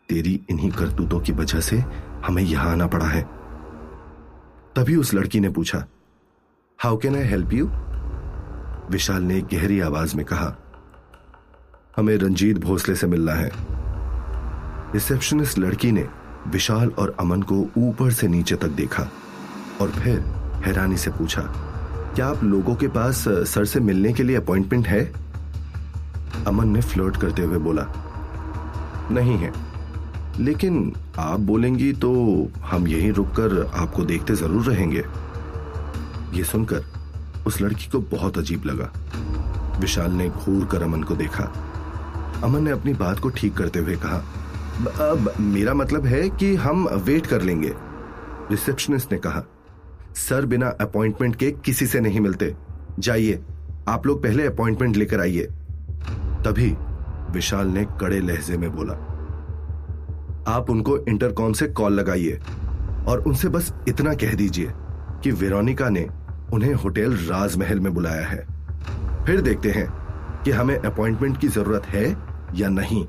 तेरी 0.09 0.41
इन्हीं 0.51 0.71
करतूतों 0.71 1.21
की 1.21 1.33
वजह 1.33 1.61
से 1.61 1.77
हमें 2.27 2.43
यहाँ 2.43 2.71
आना 2.73 2.87
पड़ा 2.87 3.07
है। 3.07 3.23
तभी 4.77 4.97
उस 4.97 5.15
लड़की 5.15 5.41
ने 5.41 5.49
पूछा 5.51 5.85
how 6.79 6.97
can 6.97 7.17
I 7.17 7.23
help 7.23 7.53
you 7.53 7.67
Vishal 8.91 9.23
ने 9.23 9.41
गहरी 9.53 9.81
आवाज़ 9.81 10.17
में 10.17 10.25
कहा, 10.27 10.57
हमें 11.97 12.17
रंजीत 12.17 12.59
भोसले 12.59 12.95
से 12.97 13.07
मिलना 13.07 13.33
है। 13.33 13.51
रिसेप्शनिस्ट 14.95 15.59
लड़की 15.59 15.93
ने 15.93 16.07
विशाल 16.49 16.89
और 16.99 17.15
अमन 17.21 17.43
को 17.43 17.67
ऊपर 17.79 18.13
से 18.13 18.29
नीचे 18.29 18.57
तक 18.57 18.69
देखा 18.77 19.09
और 19.81 19.91
फिर 19.91 20.19
हैरानी 20.65 20.97
से 20.97 21.11
पूछा, 21.11 21.43
क्या 22.15 22.27
आप 22.27 22.45
लोगों 22.45 22.75
के 22.77 22.89
पास 22.89 23.25
सर 23.49 23.65
से 23.65 23.81
मिलने 23.81 24.13
के 24.13 24.23
लिए 24.23 24.37
अपॉइंटमेंट 24.37 24.87
है? 24.87 25.03
अमन 26.47 26.69
ने 26.69 26.81
फ्लर्ट 26.83 27.17
करते 27.17 27.43
हुए 27.43 27.59
बोला, 27.59 27.87
नहीं 29.11 29.37
है। 29.39 29.53
लेकिन 30.39 30.93
आप 31.19 31.41
बोलेंगी 31.41 31.93
तो 31.93 32.13
हम 32.63 32.87
यहीं 32.89 33.13
रुककर 33.13 33.71
आपको 33.75 34.05
देखते 34.05 34.35
ज़रूर 34.35 34.65
रहेंगे। 34.65 35.05
यह 36.35 36.45
सुनकर 36.45 36.85
उस 37.47 37.61
लड़की 37.61 37.91
को 37.91 38.01
बहुत 38.11 38.39
अजीब 38.39 38.65
लगा। 38.67 38.91
विशाल 39.81 40.13
ने 40.13 40.29
घूर 40.29 40.65
कर 40.65 40.83
अमन 40.83 41.03
को 41.03 41.15
देखा। 41.17 41.45
अमन 42.45 42.63
ने 42.63 42.71
अपनी 42.71 42.93
बात 42.95 43.19
को 43.19 43.29
ठीक 43.31 43.57
करते 43.57 43.79
हुए 43.79 43.97
कहा, 43.97 44.23
अब 45.03 45.33
मेरा 45.41 45.75
मतलब 45.75 46.07
है 46.07 46.29
कि 46.31 46.55
हम 46.57 46.89
वेट 46.99 47.27
कर 47.27 47.43
लेंगे। 47.43 47.73
रिसेप्शनिस्ट 48.51 49.13
ने 49.13 49.19
कहा, 49.19 49.43
सर 50.19 50.47
बिना 50.47 50.69
अपॉइंटमेंट 50.81 51.37
के 51.37 51.51
किसी 51.65 51.87
से 51.87 52.01
नहीं 52.01 52.21
मिलते। 52.21 52.55
जाइए, 52.99 53.43
आप 53.89 54.07
लोग 54.07 54.23
पहले 54.23 54.47
अपॉइंटमेंट 54.47 54.97
लेकर 54.97 55.21
आइए। 55.21 55.49
तभी 56.45 56.71
विशाल 57.31 57.67
ने 57.67 57.85
कड़े 58.01 58.21
लहजे 58.21 58.57
में 58.57 58.71
बोला 58.77 58.95
आप 60.49 60.71
उनको 60.71 60.97
इंटरकॉम 60.99 61.53
से 61.53 61.67
कॉल 61.69 61.93
लगाइए 61.93 62.41
और 63.09 63.25
उनसे 63.27 63.49
बस 63.49 63.73
इतना 63.89 64.15
कह 64.15 64.35
दीजिए 64.35 64.73
कि 65.23 65.31
वेरोनिका 65.31 65.89
ने 65.89 66.07
उन्हें 66.53 66.75
होटल 66.75 67.17
राजमहल 67.17 67.81
में 67.81 67.93
बुलाया 67.95 68.27
है। 68.27 68.47
फिर 69.25 69.41
देखते 69.41 69.71
हैं 69.71 69.87
कि 70.45 70.51
हमें 70.51 70.77
अपॉइंटमेंट 70.77 71.41
की 71.41 71.49
ज़रूरत 71.49 71.87
है 71.87 72.05
या 72.55 72.69
नहीं। 72.69 73.05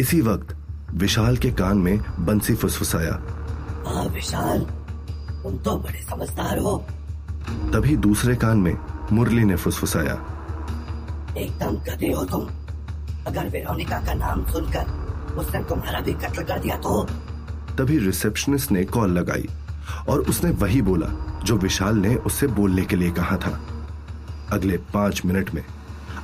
इसी 0.00 0.20
वक्त 0.20 0.56
विशाल 0.94 1.36
के 1.36 1.50
कान 1.50 1.78
में 1.78 1.98
बंसी 2.18 2.54
फुसफुसाया 2.54 3.20
हाँ 3.86 4.04
विशाल 4.04 4.60
तुम 5.42 5.56
तो 5.58 5.76
बड़े 5.78 6.02
समझदार 6.02 6.58
हो। 6.58 6.76
तभी 7.72 7.96
दूसरे 7.96 8.36
कान 8.36 8.58
में 8.58 8.76
मुरली 9.12 9.44
ने 9.44 9.56
फुसफुसाया 9.56 10.14
एकदम 11.38 11.76
गधे 11.76 12.12
हो 12.12 12.24
तुम। 12.24 12.48
अगर 13.26 13.48
वेरोनिका 13.48 13.98
का 13.98 14.14
नाम 14.14 14.44
सुनकर 14.46 15.02
उसने 15.36 15.64
तुम्हारा 15.64 16.00
भी 16.00 16.12
कत्ल 16.12 16.42
कर 16.42 16.58
दिया 16.58 16.76
तो? 16.76 17.06
तभी 17.78 17.98
रिसेप्शनिस्ट 17.98 18.72
ने 18.72 18.84
कॉल 18.84 19.10
लगाई 19.10 19.48
और 20.08 20.20
उसने 20.20 20.50
वही 20.50 20.82
बोला 20.82 21.40
जो 21.44 21.56
विशाल 21.56 21.96
ने 21.96 22.14
उससे 22.16 22.46
बोलने 22.46 22.84
के 22.84 22.96
लिए 22.96 23.10
कहा 23.10 23.36
था। 23.36 23.60
अगले 24.50 24.76
पाँच 24.76 25.22
मिनट 25.24 25.54
में 25.54 25.64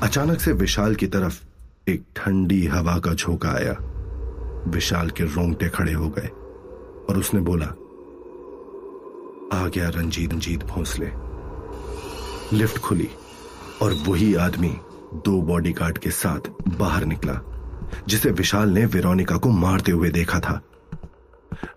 अचानक 0.02 0.40
से 0.40 0.52
विशाल 0.52 0.94
की 0.94 1.06
तरफ़ 1.06 1.42
एक 1.90 2.02
ठंडी 2.16 2.66
हवा 2.66 2.98
का 2.98 3.14
झोंका 3.14 3.48
आया। 3.48 3.76
विशाल 4.66 5.10
के 5.10 5.24
रोंगटे 5.24 5.68
खड़े 5.68 5.92
हो 5.92 6.08
गए 6.08 6.28
और 7.08 7.18
उसने 7.18 7.40
बोला, 7.40 7.66
आ 9.62 9.66
गया 9.68 9.88
रंजीत 9.88 10.32
रंजीत, 10.32 10.64
भोंसले। 10.64 11.10
लिफ्ट 12.56 12.78
खुली 12.78 13.08
और 13.82 13.92
वही 14.08 14.34
आदमी 14.34 14.76
दो 15.14 15.40
बॉडीगार्ड 15.42 15.98
के 15.98 16.10
साथ 16.10 16.50
बाहर 16.68 17.04
निकला, 17.04 17.40
जिसे 18.08 18.30
विशाल 18.30 18.68
ने 18.68 18.84
वेरोनिका 18.86 19.36
को 19.36 19.50
मारते 19.50 19.92
हुए 19.92 20.10
देखा 20.10 20.40
था। 20.40 20.60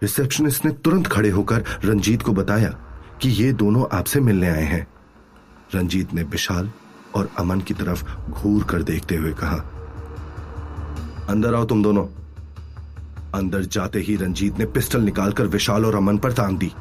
रिसेप्शनिस्ट 0.03 0.65
ने 0.65 0.71
तुरंत 0.73 1.07
खड़े 1.07 1.29
होकर 1.29 1.63
रंजीत 1.85 2.21
को 2.21 2.31
बताया 2.31 2.69
कि 3.21 3.29
ये 3.29 3.51
दोनों 3.53 3.85
आपसे 3.97 4.19
मिलने 4.19 4.49
आए 4.49 4.63
हैं। 4.63 4.87
रंजीत 5.75 6.13
ने 6.13 6.23
विशाल 6.23 6.71
और 7.15 7.29
अमन 7.39 7.61
की 7.61 7.73
तरफ़ 7.73 8.03
घूर 8.31 8.63
कर 8.63 8.83
देखते 8.83 9.15
हुए 9.15 9.33
कहा, 9.33 9.57
अंदर 11.29 11.55
आओ 11.55 11.65
तुम 11.65 11.83
दोनों। 11.83 12.05
अंदर 13.35 13.63
जाते 13.63 13.99
ही 13.99 14.15
रंजीत 14.15 14.59
ने 14.59 14.65
पिस्टल 14.65 15.01
निकालकर 15.01 15.47
विशाल 15.47 15.85
और 15.85 15.95
अमन 15.95 16.17
पर 16.17 16.31
तांग 16.31 16.57
दी 16.57 16.71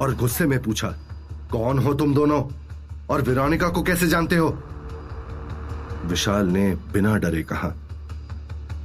और 0.00 0.14
गुस्से 0.14 0.46
में 0.46 0.62
पूछा, 0.62 0.88
कौन 1.52 1.78
हो 1.78 1.94
तुम 1.94 2.14
दोनों? 2.14 2.42
और 3.10 3.22
विरानिका 3.22 3.68
को 3.68 3.82
कैसे 3.82 4.06
जानते 4.06 4.36
हो? 4.36 4.48
विशाल 6.04 6.46
ने 6.46 6.74
बिना 6.92 7.16
डरे 7.18 7.42
कहा, 7.42 7.74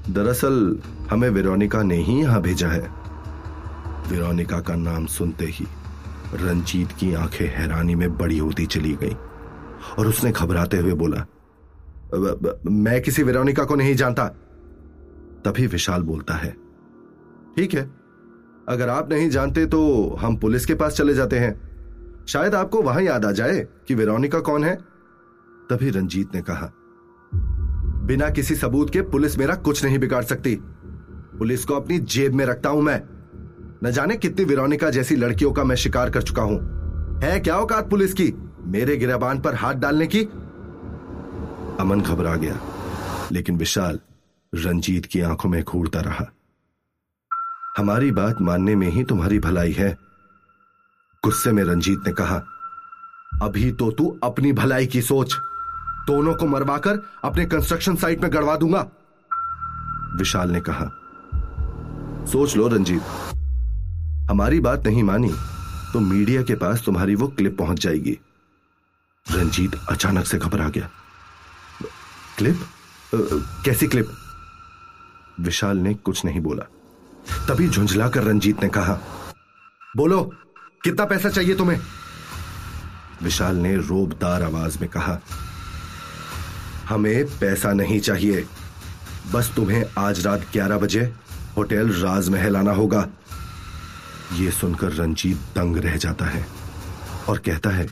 दरअसल, 0.10 0.80
हमें 1.12 1.30
वेरोनिका 1.30 1.82
ने 1.84 1.96
ही 1.96 2.20
यहाँ 2.22 2.42
भेजा 2.42 2.68
है। 2.68 2.88
वेरोनिका 4.10 4.60
का 4.60 4.76
नाम 4.76 5.06
सुनते 5.06 5.46
ही 5.46 5.66
रंजीत 6.36 6.92
की 6.92 7.14
आँखें 7.14 7.48
हैरानी 7.48 7.96
में 7.96 8.18
बड़ी 8.18 8.38
होती 8.38 8.66
चली 8.66 8.94
गई 8.96 9.16
और 9.98 10.08
उसने 10.08 10.32
घबराते 10.32 10.78
हुए 10.78 10.94
बोला 10.94 11.26
मैं 12.66 13.02
किसी 13.02 13.24
वेरोनिका 13.24 13.64
को 13.64 13.76
नहीं 13.76 13.96
जानता। 13.96 14.26
तभी 15.46 15.68
विशाल 15.68 16.02
बोलता 16.02 16.34
है, 16.34 16.52
ठीक 17.56 17.74
है, 17.74 17.90
अगर 18.70 18.90
आप 18.90 19.10
नहीं 19.10 19.30
जानते 19.30 19.66
तो 19.66 19.82
हम 20.22 20.36
पुलिस 20.38 20.66
के 20.66 20.76
पास 20.76 20.94
चले 20.94 21.14
जाते 21.14 21.40
हैं। 21.40 22.26
शायद 22.28 22.56
आपको 22.56 22.82
वहाँ 22.82 23.02
याद 23.02 23.26
आ 23.26 23.32
जाए 23.32 23.68
कि 23.88 23.96
वेरोनिका 23.96 24.40
कौन 24.40 24.64
है? 24.64 24.76
तभी 25.70 25.90
रंजीत 25.90 26.36
ने 26.36 26.42
कहा 26.42 26.72
बिना 28.10 28.30
किसी 28.30 28.56
सबूत 28.56 28.90
के 28.90 29.02
पुलिस 29.02 29.38
मेरा 29.38 29.56
कुछ 29.56 29.84
नहीं 29.86 29.98
बिगाड़ 30.00 30.24
सकती। 30.24 30.56
पुलिस 31.40 31.66
को 31.66 31.74
अपनी 31.74 31.98
जेब 32.08 32.34
में 32.34 32.46
रखता 32.46 32.70
हूँ 32.70 32.82
मैं। 32.82 33.02
न 33.84 33.92
जाने 33.92 34.16
कितनी 34.18 34.46
विरोनिका 34.46 34.90
जैसी 34.90 35.16
लड़कियों 35.16 35.52
का 35.52 35.64
मैं 35.64 35.76
शिकार 35.76 36.10
कर 36.10 36.22
चुका 36.22 36.42
हूँ। 36.42 36.58
है 37.24 37.40
क्या 37.40 37.56
औकात 37.56 37.90
पुलिस 37.90 38.14
की? 38.14 38.34
मेरे 38.68 38.96
गिरबान 38.98 39.40
पर 39.40 39.56
हाथ 39.56 39.74
डालने 39.74 40.08
की? 40.08 40.22
अमन 41.80 42.02
घबरा 42.02 42.36
गया, 42.36 42.60
लेकिन 43.32 43.58
विशाल 43.58 44.00
रंजीत 44.54 45.06
की 45.06 45.22
आँखों 45.22 45.50
में 45.50 45.64
घूरता 45.64 46.02
रहा। 46.02 46.26
हमारी 47.78 48.12
बात 48.12 48.42
मानने 48.42 48.76
में 48.76 48.88
ही 48.88 49.04
तुम्हारी 49.04 49.40
भलाई 49.40 49.72
है, 49.72 49.92
गुस्से 51.24 51.52
में 51.52 51.64
रंजीत 51.64 52.08
ने 52.08 52.14
कहा। 52.14 52.42
अभी 53.42 53.72
तो 53.72 53.92
तू 53.92 54.10
अपनी 54.24 54.54
भलाई 54.54 54.88
की 54.88 55.02
सोच। 55.02 55.36
दोनों 56.08 56.34
को 56.36 56.46
मरवाकर 56.46 57.00
अपने 57.24 57.46
कंस्ट्रक्शन 57.46 57.96
साइट 57.96 58.22
में 58.22 58.32
गड़वा 58.34 58.56
दूँगा। 58.56 58.86
विशाल 60.16 60.52
ने 60.52 60.62
कहा 60.62 60.86
सोच 62.26 62.56
लो 62.58 62.68
रंजीत। 62.68 63.02
हमारी 64.32 64.60
बात 64.60 64.88
नहीं 64.88 65.04
मानी 65.04 65.32
तो 65.94 66.00
मीडिया 66.00 66.42
के 66.44 66.56
पास 66.56 66.84
तुम्हारी 66.86 67.16
वो 67.16 67.28
क्लिप 67.28 67.58
पहुँच 67.58 67.80
जाएगी। 67.80 68.18
रंजीत 69.26 69.76
अचानक 69.90 70.26
से 70.26 70.38
घबरा 70.38 70.70
गया। 70.70 70.90
क्लिप 72.38 72.56
आ, 72.56 73.18
कैसी 73.66 73.88
क्लिप 73.88 74.12
विशाल 75.40 75.78
ने 75.78 75.94
कुछ 75.94 76.26
नहीं 76.26 76.42
बोला। 76.42 76.64
तभी 77.48 77.68
झुंझलाकर 77.70 78.24
रंजीत 78.24 78.64
ने 78.64 78.70
कहा 78.70 79.00
बोलो 79.98 80.22
कितना 80.84 81.06
पैसा 81.06 81.30
चाहिए 81.30 81.56
तुम्हें? 81.56 81.80
विशाल 83.24 83.56
ने 83.56 83.76
रोबदार 83.78 84.44
आवाज़ 84.44 84.80
में 84.82 84.90
कहा 84.90 85.20
हमें 86.90 87.26
पैसा 87.26 87.74
नहीं 87.74 88.00
चाहिए। 88.00 88.48
बस 89.32 89.54
तुम्हें 89.56 89.86
आज 89.98 90.28
रात 90.28 90.46
11 90.54 90.78
बजे 90.78 91.14
होटल 91.58 91.90
राजमहल 91.90 92.58
आना 92.58 92.72
होगा। 92.72 93.10
यह 94.34 94.52
सुनकर 94.52 94.92
रंजीत 94.92 95.38
दंग 95.38 95.78
रह 95.78 95.98
जाता 95.98 96.26
है 96.26 96.48
और 97.30 97.38
कहता 97.38 97.70
है, 97.70 97.88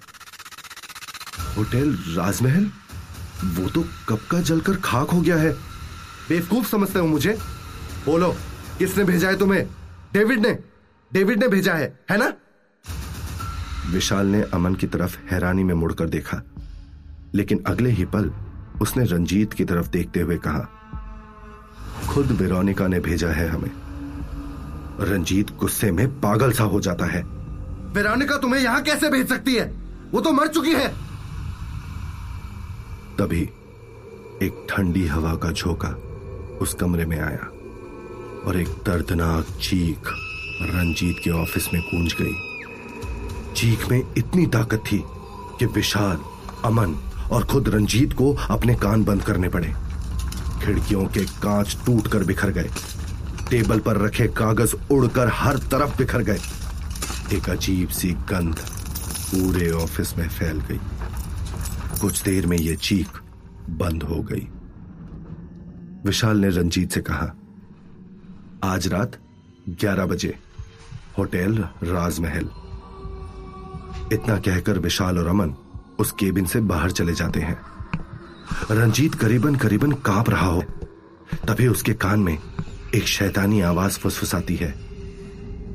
होटल 1.58 1.94
राजमहल? 1.94 2.72
वो 3.46 3.70
तो 3.70 3.86
कब 4.10 4.20
का 4.32 4.42
जलकर 4.42 4.76
खाक 4.76 5.10
हो 5.10 5.22
गया 5.22 5.36
है। 5.36 5.54
बेवकूफ़ 6.30 6.70
समझते 6.70 7.00
हो 7.00 7.08
मुझे। 7.08 7.40
बोलो, 8.06 8.36
किसने 8.80 9.04
भेजा 9.04 9.30
है 9.30 9.40
तुम्हें? 9.40 9.68
डेविड 10.14 10.40
ने। 10.40 10.60
डेविड 11.14 11.40
ने 11.40 11.48
भेजा 11.48 11.74
है 11.74 12.00
है 12.12 12.18
ना? 12.18 12.34
विशाल 13.90 14.26
ने 14.26 14.42
अमन 14.42 14.76
की 14.76 14.88
तरफ़ 14.88 15.18
हैरानी 15.32 15.64
में 15.64 15.74
मुड़कर 15.74 16.10
देखा। 16.10 16.42
लेकिन 17.36 17.64
अगले 17.68 17.90
ही 17.90 18.06
पल 18.06 18.32
उसने 18.82 19.04
रंजीत 19.04 19.54
की 19.54 19.66
तरफ़ 19.66 19.88
देखते 19.88 20.20
हुए 20.20 20.38
कहा 20.38 20.74
खुद 22.10 22.26
बेरोनिका 22.26 22.88
ने 22.88 23.00
भेजा 23.00 23.30
है 23.30 23.48
हमें। 23.50 23.72
रंजीत 25.00 25.56
गुस्से 25.58 25.92
में 25.92 26.08
पागल 26.22 26.52
सा 26.52 26.64
हो 26.64 26.82
जाता 26.82 27.06
है। 27.06 27.22
वेरानिका 27.94 28.38
तुम्हें 28.38 28.62
यहाँ 28.62 28.82
कैसे 28.82 29.10
भेज 29.10 29.30
सकती 29.30 29.56
है? 29.56 29.66
वो 30.12 30.22
तो 30.22 30.32
मर 30.32 30.48
चुकी 30.48 30.72
है। 30.72 30.88
तभी 33.18 33.42
एक 34.42 34.68
ठंडी 34.70 35.08
हवा 35.08 35.36
का 35.36 35.52
झोंका 35.52 35.90
उस 36.62 36.74
कमरे 36.74 37.06
में 37.06 37.20
आया 37.20 37.48
और 38.48 38.58
एक 38.58 38.68
दर्दनाक 38.68 39.46
चीख 39.46 40.00
रंजीत 40.62 41.18
के 41.24 41.30
ऑफ़िस 41.30 41.74
में 41.74 41.82
गूंज 41.82 42.16
गई। 42.22 43.54
चीख 43.54 43.90
में 43.92 44.02
इतनी 44.18 44.46
ताकत 44.48 44.84
थी 44.92 45.04
कि 45.60 45.66
विशाल 45.66 46.20
अमन 46.66 47.07
और 47.32 47.44
खुद 47.44 47.70
रंजीत 47.70 48.14
को 48.14 48.34
अपने 48.50 48.76
कान 48.76 49.04
बंद 49.04 49.24
करने 49.24 49.50
पड़े। 49.50 49.74
खिड़कियों 50.64 51.06
के 51.06 51.24
कांच 51.24 51.78
टूटकर 51.86 52.24
बिखर 52.24 52.50
गए। 52.50 52.70
टेबल 53.50 53.80
पर 53.80 53.98
रखे 53.98 54.28
कागज़ 54.28 54.76
उड़कर 54.92 55.30
हर 55.34 55.58
तरफ़ 55.58 55.98
बिखर 55.98 56.22
गए। 56.22 56.40
एक 57.34 57.50
अजीब 57.50 57.90
सी 57.90 58.12
गंध 58.30 58.60
पूरे 59.30 59.72
ऑफ़िस 59.72 60.18
में 60.18 60.28
फैल 60.30 60.62
गई। 60.62 60.80
कुछ 62.02 62.24
देर 62.24 62.48
में 62.48 62.58
यह 62.58 62.76
चीख 62.76 63.20
बंद 63.70 64.04
हो 64.04 64.22
गई। 64.22 64.48
विशाल 66.06 66.38
ने 66.38 66.50
रंजीत 66.50 66.92
से 66.92 67.02
कहा, 67.02 67.32
आज 68.64 68.88
रात 68.88 69.18
ग्यारह 69.70 70.06
बजे 70.06 70.38
होटल 71.18 71.58
राजमहल। 71.84 72.50
इतना 74.14 74.38
कहकर 74.38 74.80
विशाल 74.80 75.18
और 75.20 75.28
अमन 75.28 75.56
उस 76.00 76.12
केबिन 76.12 76.46
से 76.46 76.60
बाहर 76.62 76.92
चले 76.92 77.14
जाते 77.14 77.40
हैं। 77.40 77.58
रंजीत 78.72 79.16
करीबन 79.16 79.56
करीबन 79.56 79.92
काँप 80.06 80.30
रहा 80.30 80.48
हो। 80.48 80.62
तभी 81.48 81.68
उसके 81.68 81.94
कान 81.94 82.20
में 82.20 82.38
एक 82.96 83.08
शैतानी 83.08 83.62
आवाज़ 83.62 84.00
फुसफुसाती 84.00 84.56
है। 84.56 84.74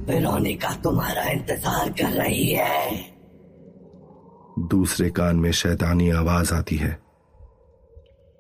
वेरोनिका 0.07 0.75
तुम्हारा 0.75 1.25
इंतज़ार 1.31 1.89
कर 1.93 2.13
रही 2.13 2.47
है। 2.47 3.13
दूसरे 4.69 5.11
कान 5.11 5.37
में 5.37 5.51
शैतानी 5.53 6.11
आवाज़ 6.11 6.55
आती 6.55 6.77
है। 6.77 6.91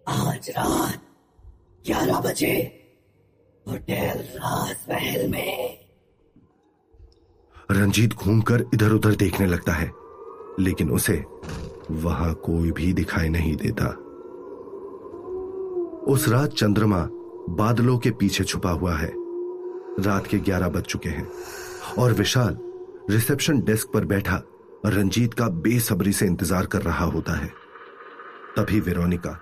आज 0.09 0.51
रात 0.51 1.03
ग्यारह 1.85 2.21
बजे 2.21 2.55
होटल 3.67 4.25
राजमहल 4.37 5.29
में। 5.29 5.79
रंजीत 7.71 8.15
घूमकर 8.15 8.65
इधर 8.75 8.93
उधर 8.93 9.15
देखने 9.15 9.47
लगता 9.47 9.73
है 9.73 9.91
लेकिन 10.61 10.91
उसे 10.91 11.15
वहाँ 11.91 12.33
कोई 12.35 12.71
भी 12.71 12.93
दिखाई 12.93 13.29
नहीं 13.29 13.55
देता। 13.57 13.87
उस 16.13 16.29
रात 16.29 16.51
चंद्रमा 16.51 17.07
बादलों 17.51 17.99
के 17.99 18.11
पीछे 18.11 18.45
छुपा 18.45 18.71
हुआ 18.71 18.95
है। 18.97 19.13
रात 20.01 20.27
के 20.27 20.39
ग्यारह 20.39 20.69
बज 20.69 20.83
चुके 20.83 21.09
हैं 21.09 21.27
और 21.99 22.13
विशाल 22.13 22.59
रिसेप्शन 23.11 23.61
डेस्क 23.61 23.91
पर 23.95 24.05
बैठा 24.05 24.43
रंजीत 24.87 25.35
का 25.35 25.49
बेसब्री 25.49 26.13
से 26.13 26.27
इंतज़ार 26.27 26.67
कर 26.67 26.83
रहा 26.83 27.05
होता 27.05 27.33
है। 27.33 27.49
तभी 28.57 28.81
वेरोनिका 28.81 29.39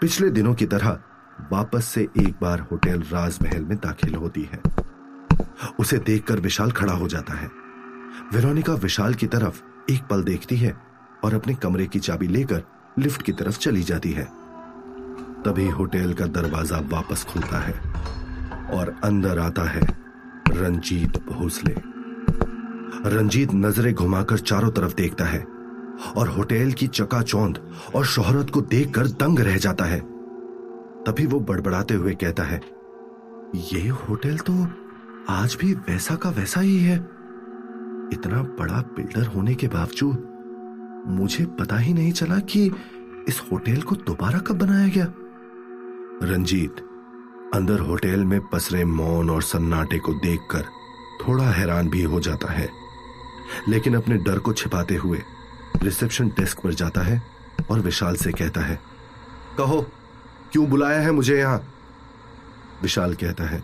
पिछले 0.00 0.30
दिनों 0.30 0.54
की 0.54 0.66
तरह 0.66 0.98
वापस 1.52 1.84
से 1.84 2.02
एक 2.02 2.34
बार 2.42 2.60
होटल 2.72 3.02
राजमहल 3.12 3.64
में 3.64 3.76
दाखिल 3.76 4.14
होती 4.14 4.48
है। 4.52 4.62
उसे 5.80 5.98
देखकर 5.98 6.40
विशाल 6.40 6.70
खड़ा 6.70 6.92
हो 6.92 7.08
जाता 7.08 7.34
है। 7.34 7.50
वेरोनिका 8.34 8.74
विशाल 8.74 9.14
की 9.14 9.26
तरफ़ 9.26 9.62
एक 9.92 10.02
पल 10.02 10.22
देखती 10.22 10.56
है 10.56 10.76
और 11.24 11.34
अपने 11.34 11.54
कमरे 11.54 11.86
की 11.86 11.98
चाबी 12.00 12.26
लेकर 12.28 12.62
लिफ्ट 12.96 13.22
की 13.22 13.32
तरफ़ 13.32 13.58
चली 13.58 13.82
जाती 13.82 14.10
है। 14.12 14.24
तभी 15.44 15.68
होटल 15.68 16.12
का 16.12 16.26
दरवाज़ा 16.32 16.78
वापस 16.88 17.24
खुलता 17.24 17.58
है 17.58 17.74
और 18.72 18.94
अंदर 19.04 19.38
आता 19.38 19.62
है 19.70 19.80
रंजीत 20.50 21.18
भोसले। 21.24 21.74
रंजीत 23.06 23.54
नज़रें 23.54 23.92
घुमाकर 23.94 24.38
चारों 24.40 24.70
तरफ़ 24.70 24.94
देखता 24.94 25.24
है 25.24 25.44
और 26.16 26.28
होटल 26.28 26.72
की 26.72 26.86
चकाचौंध 26.88 27.58
और 27.94 28.04
शोहरत 28.06 28.50
को 28.50 28.60
देखकर 28.60 29.06
दंग 29.16 29.40
रह 29.40 29.56
जाता 29.58 29.84
है। 29.84 30.00
तभी 31.06 31.26
वो 31.26 31.40
बड़बड़ाते 31.42 31.94
हुए 31.94 32.14
कहता 32.14 32.42
है, 32.42 32.60
ये 33.64 33.88
होटल 33.88 34.36
तो 34.38 34.52
आज 35.30 35.56
भी 35.60 35.72
वैसा 35.74 36.14
का 36.14 36.30
वैसा 36.32 36.60
ही 36.60 36.78
है। 36.78 36.96
इतना 38.12 38.42
बड़ा 38.58 38.80
बिल्डर 38.96 39.26
होने 39.26 39.54
के 39.54 39.68
बावजूद 39.68 40.30
मुझे 41.06 41.44
पता 41.58 41.76
ही 41.76 41.92
नहीं 41.94 42.12
चला 42.12 42.38
कि 42.38 42.64
इस 43.28 43.42
होटल 43.52 43.82
को 43.82 43.96
दोबारा 43.96 44.38
कब 44.38 44.58
बनाया 44.58 44.88
गया। 44.88 45.06
रंजीत, 46.22 46.76
अंदर 47.54 47.80
होटल 47.80 48.24
में 48.24 48.40
पसरे 48.46 48.84
मौन 48.84 49.30
और 49.30 49.42
सन्नाटे 49.42 49.98
को 49.98 50.12
देखकर 50.14 50.64
थोड़ा 51.20 51.44
हैरान 51.44 51.88
भी 51.88 52.02
हो 52.02 52.20
जाता 52.20 52.52
है। 52.52 52.68
लेकिन 53.68 53.94
अपने 53.94 54.16
डर 54.16 54.38
को 54.38 54.52
छिपाते 54.52 54.96
हुए 54.96 55.18
रिसेप्शन 55.82 56.28
डेस्क 56.28 56.60
पर 56.60 56.74
जाता 56.74 57.00
है 57.00 57.22
और 57.70 57.80
विशाल 57.80 58.16
से 58.16 58.32
कहता 58.32 58.60
है, 58.60 58.80
कहो, 59.58 59.86
क्यों 60.52 60.66
बुलाया 60.66 61.00
है 61.00 61.10
मुझे 61.10 61.38
यहाँ? 61.38 61.62
विशाल 62.82 63.14
कहता 63.14 63.44
है, 63.44 63.62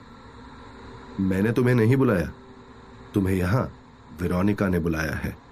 मैंने 1.21 1.53
तुम्हें 1.53 1.75
नहीं 1.75 1.97
बुलाया, 1.97 2.33
तुम्हें 3.15 3.37
यहाँ 3.37 3.71
विरोनिका 4.21 4.69
ने 4.69 4.79
बुलाया 4.79 5.15
है। 5.15 5.50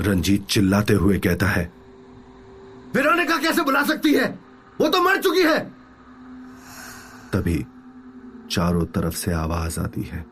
रंजीत 0.00 0.46
चिल्लाते 0.46 0.94
हुए 0.94 1.18
कहता 1.18 1.46
है 1.46 1.72
विरोनिका 2.94 3.36
कैसे 3.38 3.62
बुला 3.62 3.82
सकती 3.82 4.12
है? 4.14 4.38
वो 4.80 4.88
तो 4.88 5.02
मर 5.02 5.20
चुकी 5.22 5.42
है। 5.42 5.58
तभी 7.32 7.64
चारों 8.50 8.84
तरफ़ 8.86 9.14
से 9.14 9.32
आवाज़ 9.32 9.80
आती 9.80 10.02
है। 10.02 10.24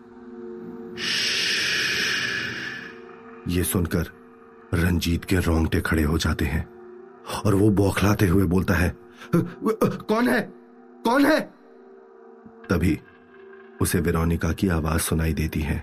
ये 3.49 3.65
सुनकर 3.65 4.07
रंजीत 4.75 5.25
के 5.25 5.37
रोंगटे 5.37 5.81
खड़े 5.81 6.03
हो 6.03 6.19
जाते 6.19 6.45
हैं 6.45 6.69
और 7.47 7.55
वो 7.55 7.71
बौखलाते 7.71 8.27
हुए 8.29 8.45
बोलता 8.45 8.75
है 8.75 8.95
कौन 9.35 10.29
है? 10.29 10.41
कौन 11.05 11.27
है? 11.27 11.41
तभी 12.71 12.99
उसे 13.81 14.01
विरोनिका 14.01 14.53
की 14.53 14.69
आवाज़ 14.69 15.01
सुनाई 15.01 15.33
देती 15.35 15.61
है। 15.61 15.79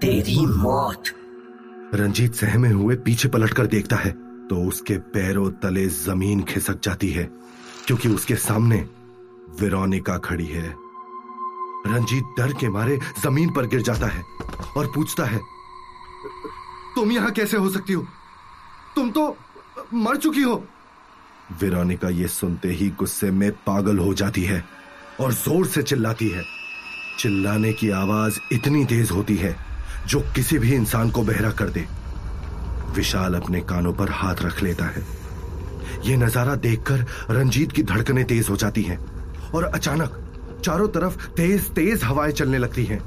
तेरी 0.00 0.46
मौत 0.46 1.04
रंजीत 1.94 2.34
सहमे 2.34 2.68
हुए 2.70 2.94
पीछे 2.96 3.28
पलटकर 3.28 3.66
देखता 3.66 3.96
है 3.96 4.10
तो 4.48 4.56
उसके 4.68 4.96
पैरों 5.14 5.50
तले 5.62 5.86
ज़मीन 5.86 6.42
खिसक 6.42 6.80
जाती 6.84 7.08
है, 7.10 7.24
क्योंकि 7.86 8.08
उसके 8.08 8.36
सामने 8.36 8.76
विरोनिका 9.60 10.16
खड़ी 10.18 10.46
है। 10.46 10.74
रंजीत 11.86 12.24
डर 12.38 12.52
के 12.52 12.68
मारे 12.68 12.98
ज़मीन 13.22 13.50
पर 13.52 13.66
गिर 13.66 13.82
जाता 13.82 14.06
है 14.06 14.22
और 14.76 14.90
पूछता 14.94 15.24
है, 15.24 15.40
तुम 16.94 17.12
यहाँ 17.12 17.30
कैसे 17.32 17.56
हो 17.56 17.68
सकती 17.70 17.92
हो? 17.92 18.06
तुम 18.96 19.10
तो 19.10 19.36
मर 19.94 20.16
चुकी 20.16 20.42
हो। 20.42 20.62
विरोनिका 21.60 22.08
ये 22.10 22.28
सुनते 22.28 22.68
ही 22.70 22.88
गुस्से 22.98 23.30
में 23.30 23.50
पागल 23.66 23.98
हो 23.98 24.14
जाती 24.14 24.42
है 24.44 24.64
और 25.20 25.32
ज़ोर 25.34 25.66
से 25.66 25.82
चिल्लाती 25.82 26.28
है। 26.28 26.44
चिल्लाने 27.18 27.72
की 27.72 27.90
आवाज़ 27.92 28.38
इतनी 28.52 28.84
तेज 28.84 29.10
होती 29.10 29.36
है 29.36 29.56
जो 30.08 30.20
किसी 30.34 30.58
भी 30.58 30.74
इंसान 30.74 31.10
को 31.10 31.22
बहरा 31.22 31.50
कर 31.50 31.68
दे, 31.68 31.86
विशाल 32.96 33.34
अपने 33.34 33.60
कानों 33.60 33.92
पर 33.92 34.10
हाथ 34.10 34.42
रख 34.42 34.62
लेता 34.62 34.84
है। 34.84 35.02
यह 36.06 36.16
नज़ारा 36.16 36.54
देखकर 36.56 37.04
रंजीत 37.30 37.72
की 37.72 37.82
धड़कनें 37.82 38.24
तेज 38.24 38.48
हो 38.50 38.56
जाती 38.56 38.82
हैं 38.82 38.98
और 39.54 39.64
अचानक 39.64 40.18
चारों 40.64 40.88
तरफ़ 40.88 41.26
तेज 41.28 41.70
तेज 41.70 42.02
हवाएँ 42.04 42.32
चलने 42.32 42.58
लगती 42.58 42.84
हैं। 42.84 43.00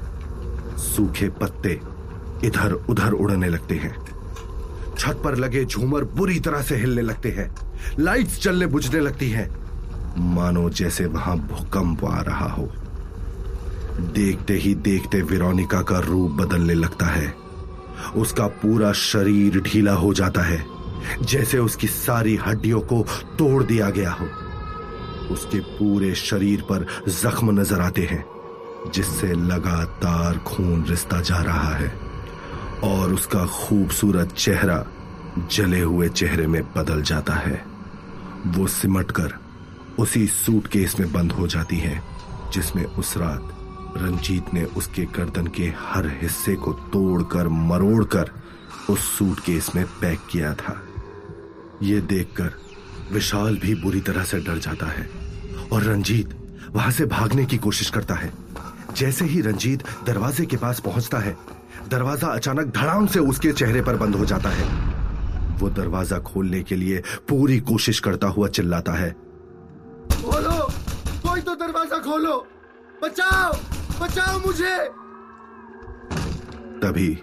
सूखे 0.76 1.28
पत्ते 1.40 1.80
इधर 2.44 2.72
उधर 2.90 3.12
उड़ने 3.12 3.48
लगते 3.48 3.74
हैं। 3.74 3.94
छत 4.98 5.20
पर 5.24 5.36
लगे 5.36 5.64
झूमर 5.64 6.04
बुरी 6.16 6.40
तरह 6.40 6.62
से 6.62 6.76
हिलने 6.76 7.02
लगते 7.02 7.30
हैं। 7.30 7.50
लाइट्स 7.98 8.40
चलने 8.40 8.66
बुझने 8.66 9.00
लगती 9.00 9.30
हैं। 9.30 9.48
मानो 10.34 10.68
जैसे 10.70 11.06
वहाँ 11.06 11.36
भूकंप 11.38 12.04
आ 12.04 12.20
रहा 12.20 12.48
हो। 12.48 12.68
देखते 13.98 14.54
ही 14.54 14.74
देखते 14.74 15.20
विरोनिका 15.22 15.80
का 15.82 15.98
रूप 15.98 16.30
बदलने 16.32 16.74
लगता 16.74 17.06
है। 17.06 17.34
उसका 18.16 18.46
पूरा 18.46 18.92
शरीर 18.92 19.60
ढीला 19.60 19.92
हो 19.92 20.12
जाता 20.14 20.42
है, 20.42 20.64
जैसे 21.22 21.58
उसकी 21.58 21.86
सारी 21.86 22.34
हड्डियों 22.36 22.80
को 22.82 23.04
तोड़ 23.38 23.62
दिया 23.62 23.90
गया 23.90 24.10
हो। 24.10 24.26
उसके 25.34 25.60
पूरे 25.70 26.14
शरीर 26.14 26.62
पर 26.62 26.86
जख्म 27.08 27.60
नज़र 27.60 27.80
आते 27.80 28.02
हैं, 28.02 28.24
जिससे 28.94 29.32
लगातार 29.32 30.38
खून 30.38 30.84
रिश्ता 30.84 31.20
जा 31.20 31.40
रहा 31.42 31.74
है 31.74 31.92
और 32.84 33.14
उसका 33.14 33.46
खूबसूरत 33.46 34.32
चेहरा 34.32 34.84
जले 35.50 35.80
हुए 35.80 36.08
चेहरे 36.08 36.46
में 36.46 36.62
बदल 36.76 37.02
जाता 37.02 37.34
है। 37.34 37.64
वो 38.46 38.66
सिमटकर 38.66 39.38
उसी 39.98 40.26
सूटकेस 40.26 40.98
में 41.00 41.12
बंद 41.12 41.32
हो 41.32 41.46
जाती 41.46 41.76
है, 41.76 42.00
जिसमें 42.52 42.84
उस 42.84 43.16
रात 43.16 43.52
रंजीत 43.96 44.52
ने 44.54 44.64
उसके 44.76 45.04
गर्दन 45.16 45.46
के 45.46 45.72
हर 45.78 46.06
हिस्से 46.22 46.54
को 46.54 46.72
तोड़कर, 46.72 47.48
मरोड़कर 47.48 48.30
उस 48.90 49.08
सूटकेस 49.18 49.70
में 49.76 49.84
पैक 50.00 50.20
किया 50.30 50.54
था। 50.54 50.80
ये 51.82 52.00
देखकर 52.02 52.52
विशाल 53.12 53.56
भी 53.56 53.74
बुरी 53.74 54.00
तरह 54.00 54.24
से 54.24 54.38
डर 54.38 54.58
जाता 54.58 54.86
है 54.86 55.08
और 55.72 55.82
रंजीत 55.82 56.34
वहाँ 56.70 56.90
से 56.90 57.04
भागने 57.06 57.44
की 57.44 57.58
कोशिश 57.58 57.90
करता 57.90 58.14
है। 58.14 58.32
जैसे 58.96 59.24
ही 59.24 59.40
रंजीत 59.40 59.82
दरवाजे 60.06 60.46
के 60.46 60.56
पास 60.56 60.80
पहुँचता 60.80 61.18
है, 61.18 61.36
दरवाज़ा 61.90 62.28
अचानक 62.28 62.72
धड़ाम 62.76 63.06
से 63.06 63.20
उसके 63.20 63.52
चेहरे 63.52 63.82
पर 63.82 63.96
बंद 63.96 64.14
हो 64.14 64.24
जाता 64.24 64.50
है। 64.50 64.64
वो 65.58 65.68
दरवाज़ा 65.70 66.18
खोलने 66.18 66.62
के 66.62 66.76
लिए 66.76 67.02
पूरी 67.28 67.58
कोशिश 67.60 68.00
करता 68.00 68.26
हुआ 68.26 68.48
चिल्लाता 68.48 68.92
है। 68.92 69.10
खोलो, 70.12 70.58
कोई 71.22 71.40
तो 71.40 71.54
दरवाज़ा 71.54 71.98
खोलो। 71.98 72.46
बचाओ। 73.02 73.52
बचाओ 74.00 74.38
मुझे। 74.38 74.76
तभी 76.80 77.18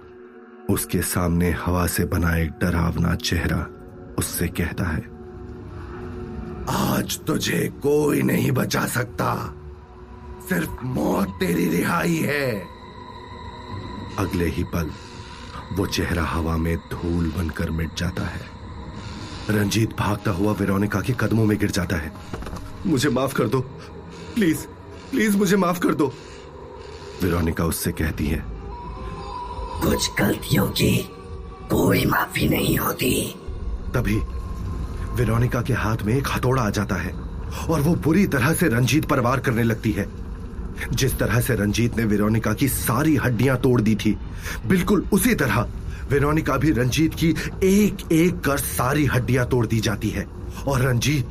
उसके 0.69 1.01
सामने 1.01 1.51
हवा 1.51 1.87
से 1.87 2.05
बना 2.05 2.35
एक 2.37 2.51
डरावना 2.61 3.15
चेहरा 3.15 3.65
उससे 4.17 4.47
कहता 4.47 4.85
है 4.85 5.11
आज 6.69 7.19
तुझे 7.19 7.67
कोई 7.83 8.21
नहीं 8.21 8.51
बचा 8.51 8.85
सकता। 8.85 9.55
सिर्फ़ 10.49 10.83
मौत 10.83 11.27
तेरी 11.39 11.67
रिहाई 11.69 12.15
है। 12.15 12.67
अगले 14.19 14.45
ही 14.45 14.63
पल 14.63 14.91
वो 15.73 15.85
चेहरा 15.87 16.23
हवा 16.23 16.57
में 16.57 16.77
धूल 16.77 17.33
बनकर 17.37 17.69
मिट 17.69 17.95
जाता 17.97 18.23
है। 18.23 18.41
रंजीत 19.49 19.95
भागता 19.99 20.31
हुआ 20.31 20.53
वेरोनिका 20.53 21.01
के 21.01 21.13
कदमों 21.13 21.45
में 21.45 21.57
गिर 21.57 21.71
जाता 21.71 21.95
है। 21.95 22.11
मुझे 22.85 23.09
माफ़ 23.09 23.33
कर 23.33 23.47
दो। 23.47 23.59
प्लीज़ 24.35 24.65
प्लीज़ 25.11 25.37
मुझे 25.37 25.57
माफ़ 25.57 25.79
कर 25.79 25.95
दो। 25.95 26.13
वेरोनिका 27.23 27.65
उससे 27.65 27.91
कहती 27.91 28.27
है। 28.27 28.43
कुछ 29.81 30.09
गलतियों 30.19 30.67
की 30.71 30.97
कोई 31.71 32.05
माफ़ी 32.05 32.47
नहीं 32.49 32.77
होती। 32.77 33.13
तभी 33.93 34.15
वेरोनिका 35.15 35.61
के 35.61 35.73
हाथ 35.73 36.03
में 36.05 36.13
एक 36.15 36.27
हथौड़ा 36.27 36.61
आ 36.61 36.69
जाता 36.69 36.95
है 36.95 37.13
और 37.69 37.81
वो 37.81 37.95
बुरी 37.95 38.25
तरह 38.27 38.53
से 38.53 38.67
रंजीत 38.67 39.05
पर 39.05 39.19
वार 39.19 39.39
करने 39.39 39.63
लगती 39.63 39.91
है। 39.91 40.07
जिस 40.91 41.17
तरह 41.19 41.39
से 41.41 41.55
रंजीत 41.55 41.97
ने 41.97 42.05
वेरोनिका 42.05 42.53
की 42.53 42.67
सारी 42.67 43.15
हड्डियाँ 43.15 43.57
तोड़ 43.57 43.79
दी 43.81 43.95
थी 43.95 44.17
बिल्कुल 44.67 45.05
उसी 45.13 45.35
तरह 45.35 45.59
वेरोनिका 46.09 46.57
भी 46.57 46.71
रंजीत 46.71 47.13
की 47.13 47.29
एक 47.63 48.11
एक 48.11 48.39
कर 48.41 48.57
सारी 48.57 49.05
हड्डियाँ 49.05 49.45
तोड़ 49.47 49.65
दी 49.67 49.79
जाती 49.79 50.09
है 50.09 50.27
और 50.67 50.81
रंजीत 50.81 51.29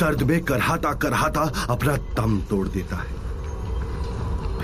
दर्द 0.00 0.22
में 0.22 0.40
करहाता 0.44 0.92
करहाता 0.92 1.40
अपना 1.70 1.96
दम 2.16 2.40
तोड़ 2.40 2.66
देता 2.68 2.96
है। 2.96 3.23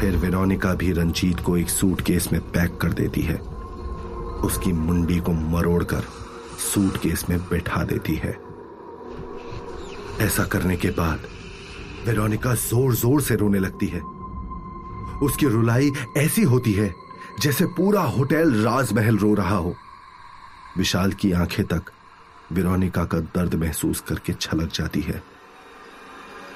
फिर 0.00 0.16
वेरोनिका 0.16 0.72
भी 0.74 0.92
रंजीत 0.92 1.40
को 1.40 1.56
एक 1.56 1.68
सूटकेस 1.68 2.28
में 2.32 2.40
पैक 2.40 2.76
कर 2.76 2.92
देती 2.92 3.20
है। 3.20 3.34
उसकी 4.44 4.72
मुंडी 4.72 5.18
को 5.18 5.32
मरोड़कर 5.32 6.04
सूटकेस 6.58 7.24
में 7.30 7.38
बैठा 7.40 7.82
देती 7.84 8.14
है। 8.14 8.30
ऐसा 10.26 10.44
करने 10.44 10.76
के 10.76 10.90
बाद 10.90 11.26
वेरोनिका 12.06 12.54
ज़ोर 12.54 12.94
ज़ोर 12.94 13.20
से 13.22 13.36
रोने 13.36 13.58
लगती 13.58 13.86
है। 13.86 14.00
उसकी 15.22 15.46
रुलाई 15.46 15.92
ऐसी 16.16 16.42
होती 16.44 16.72
है 16.72 16.92
जैसे 17.40 17.66
पूरा 17.76 18.02
होटल 18.08 18.54
राजमहल 18.54 19.18
रो 19.18 19.34
रहा 19.34 19.56
हो। 19.56 19.74
विशाल 20.78 21.12
की 21.12 21.32
आँखें 21.32 21.64
तक 21.66 21.92
वेरोनिका 22.52 23.04
का 23.04 23.20
दर्द 23.20 23.54
महसूस 23.54 24.00
करके 24.00 24.32
छलक 24.32 24.72
जाती 24.74 25.00
है। 25.00 25.22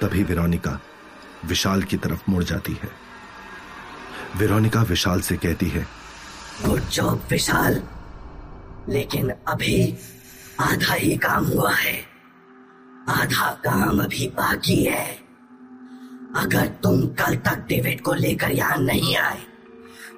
तभी 0.00 0.22
वेरोनिका 0.22 0.80
विशाल 1.48 1.82
की 1.82 1.96
तरफ़ 1.96 2.30
मुड़ 2.30 2.44
जाती 2.44 2.72
है। 2.72 3.03
वेरोनिका 4.36 4.82
विशाल 4.82 5.20
से 5.20 5.36
कहती 5.36 5.68
है 5.68 5.86
गुड 6.66 6.88
जॉब 6.88 7.22
विशाल। 7.30 7.82
लेकिन 8.88 9.30
अभी 9.48 9.94
आधा 10.60 10.94
ही 10.94 11.16
काम 11.16 11.44
हुआ 11.44 11.72
है। 11.72 11.94
आधा 13.08 13.50
काम 13.64 13.98
अभी 13.98 14.26
बाकी 14.28 14.82
है। 14.84 15.06
अगर 16.36 16.66
तुम 16.82 17.00
कल 17.14 17.36
तक 17.36 17.64
डेविड 17.68 18.00
को 18.00 18.14
लेकर 18.14 18.50
यहाँ 18.50 18.76
नहीं 18.78 19.16
आए 19.16 19.42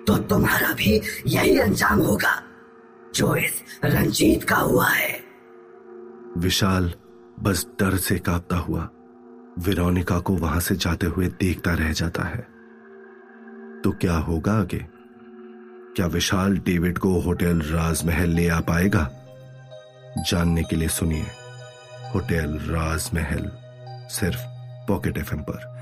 तो 0.07 0.17
तुम्हारा 0.17 0.73
भी 0.73 1.01
यही 1.27 1.59
अंजाम 1.59 2.01
होगा 2.01 2.43
जो 3.15 3.35
इस 3.37 3.63
रंजीत 3.85 4.45
का 4.45 4.57
हुआ 4.57 4.89
है। 4.89 5.21
विशाल 6.39 6.93
बस 7.41 7.67
डर 7.81 7.97
से 7.99 8.19
कांपता 8.19 8.57
हुआ 8.57 8.89
विरोनिका 9.59 10.19
को 10.19 10.37
वहाँ 10.37 10.61
से 10.61 10.77
जाते 10.77 11.07
हुए 11.07 11.29
देखता 11.41 11.75
रह 11.75 11.93
जाता 11.93 12.23
है। 12.23 12.56
तो 13.87 13.93
क्या 13.93 14.17
होगा 14.17 14.53
आगे? 14.53 14.87
क्या 15.97 16.07
विशाल 16.07 16.59
डेविड 16.59 16.99
को 16.99 17.21
होटल 17.21 17.61
राजमहल 17.61 18.29
ले 18.29 18.49
आ 18.49 18.61
पाएगा? 18.61 19.11
जानने 20.19 20.63
के 20.63 20.77
लिए 20.77 20.89
सुनिए, 20.89 21.27
होटल 22.15 22.59
राजमहल, 22.59 23.53
सिर्फ़ 24.09 24.41
पॉकेट 24.89 25.19
एफएम 25.19 25.41
पर। 25.41 25.76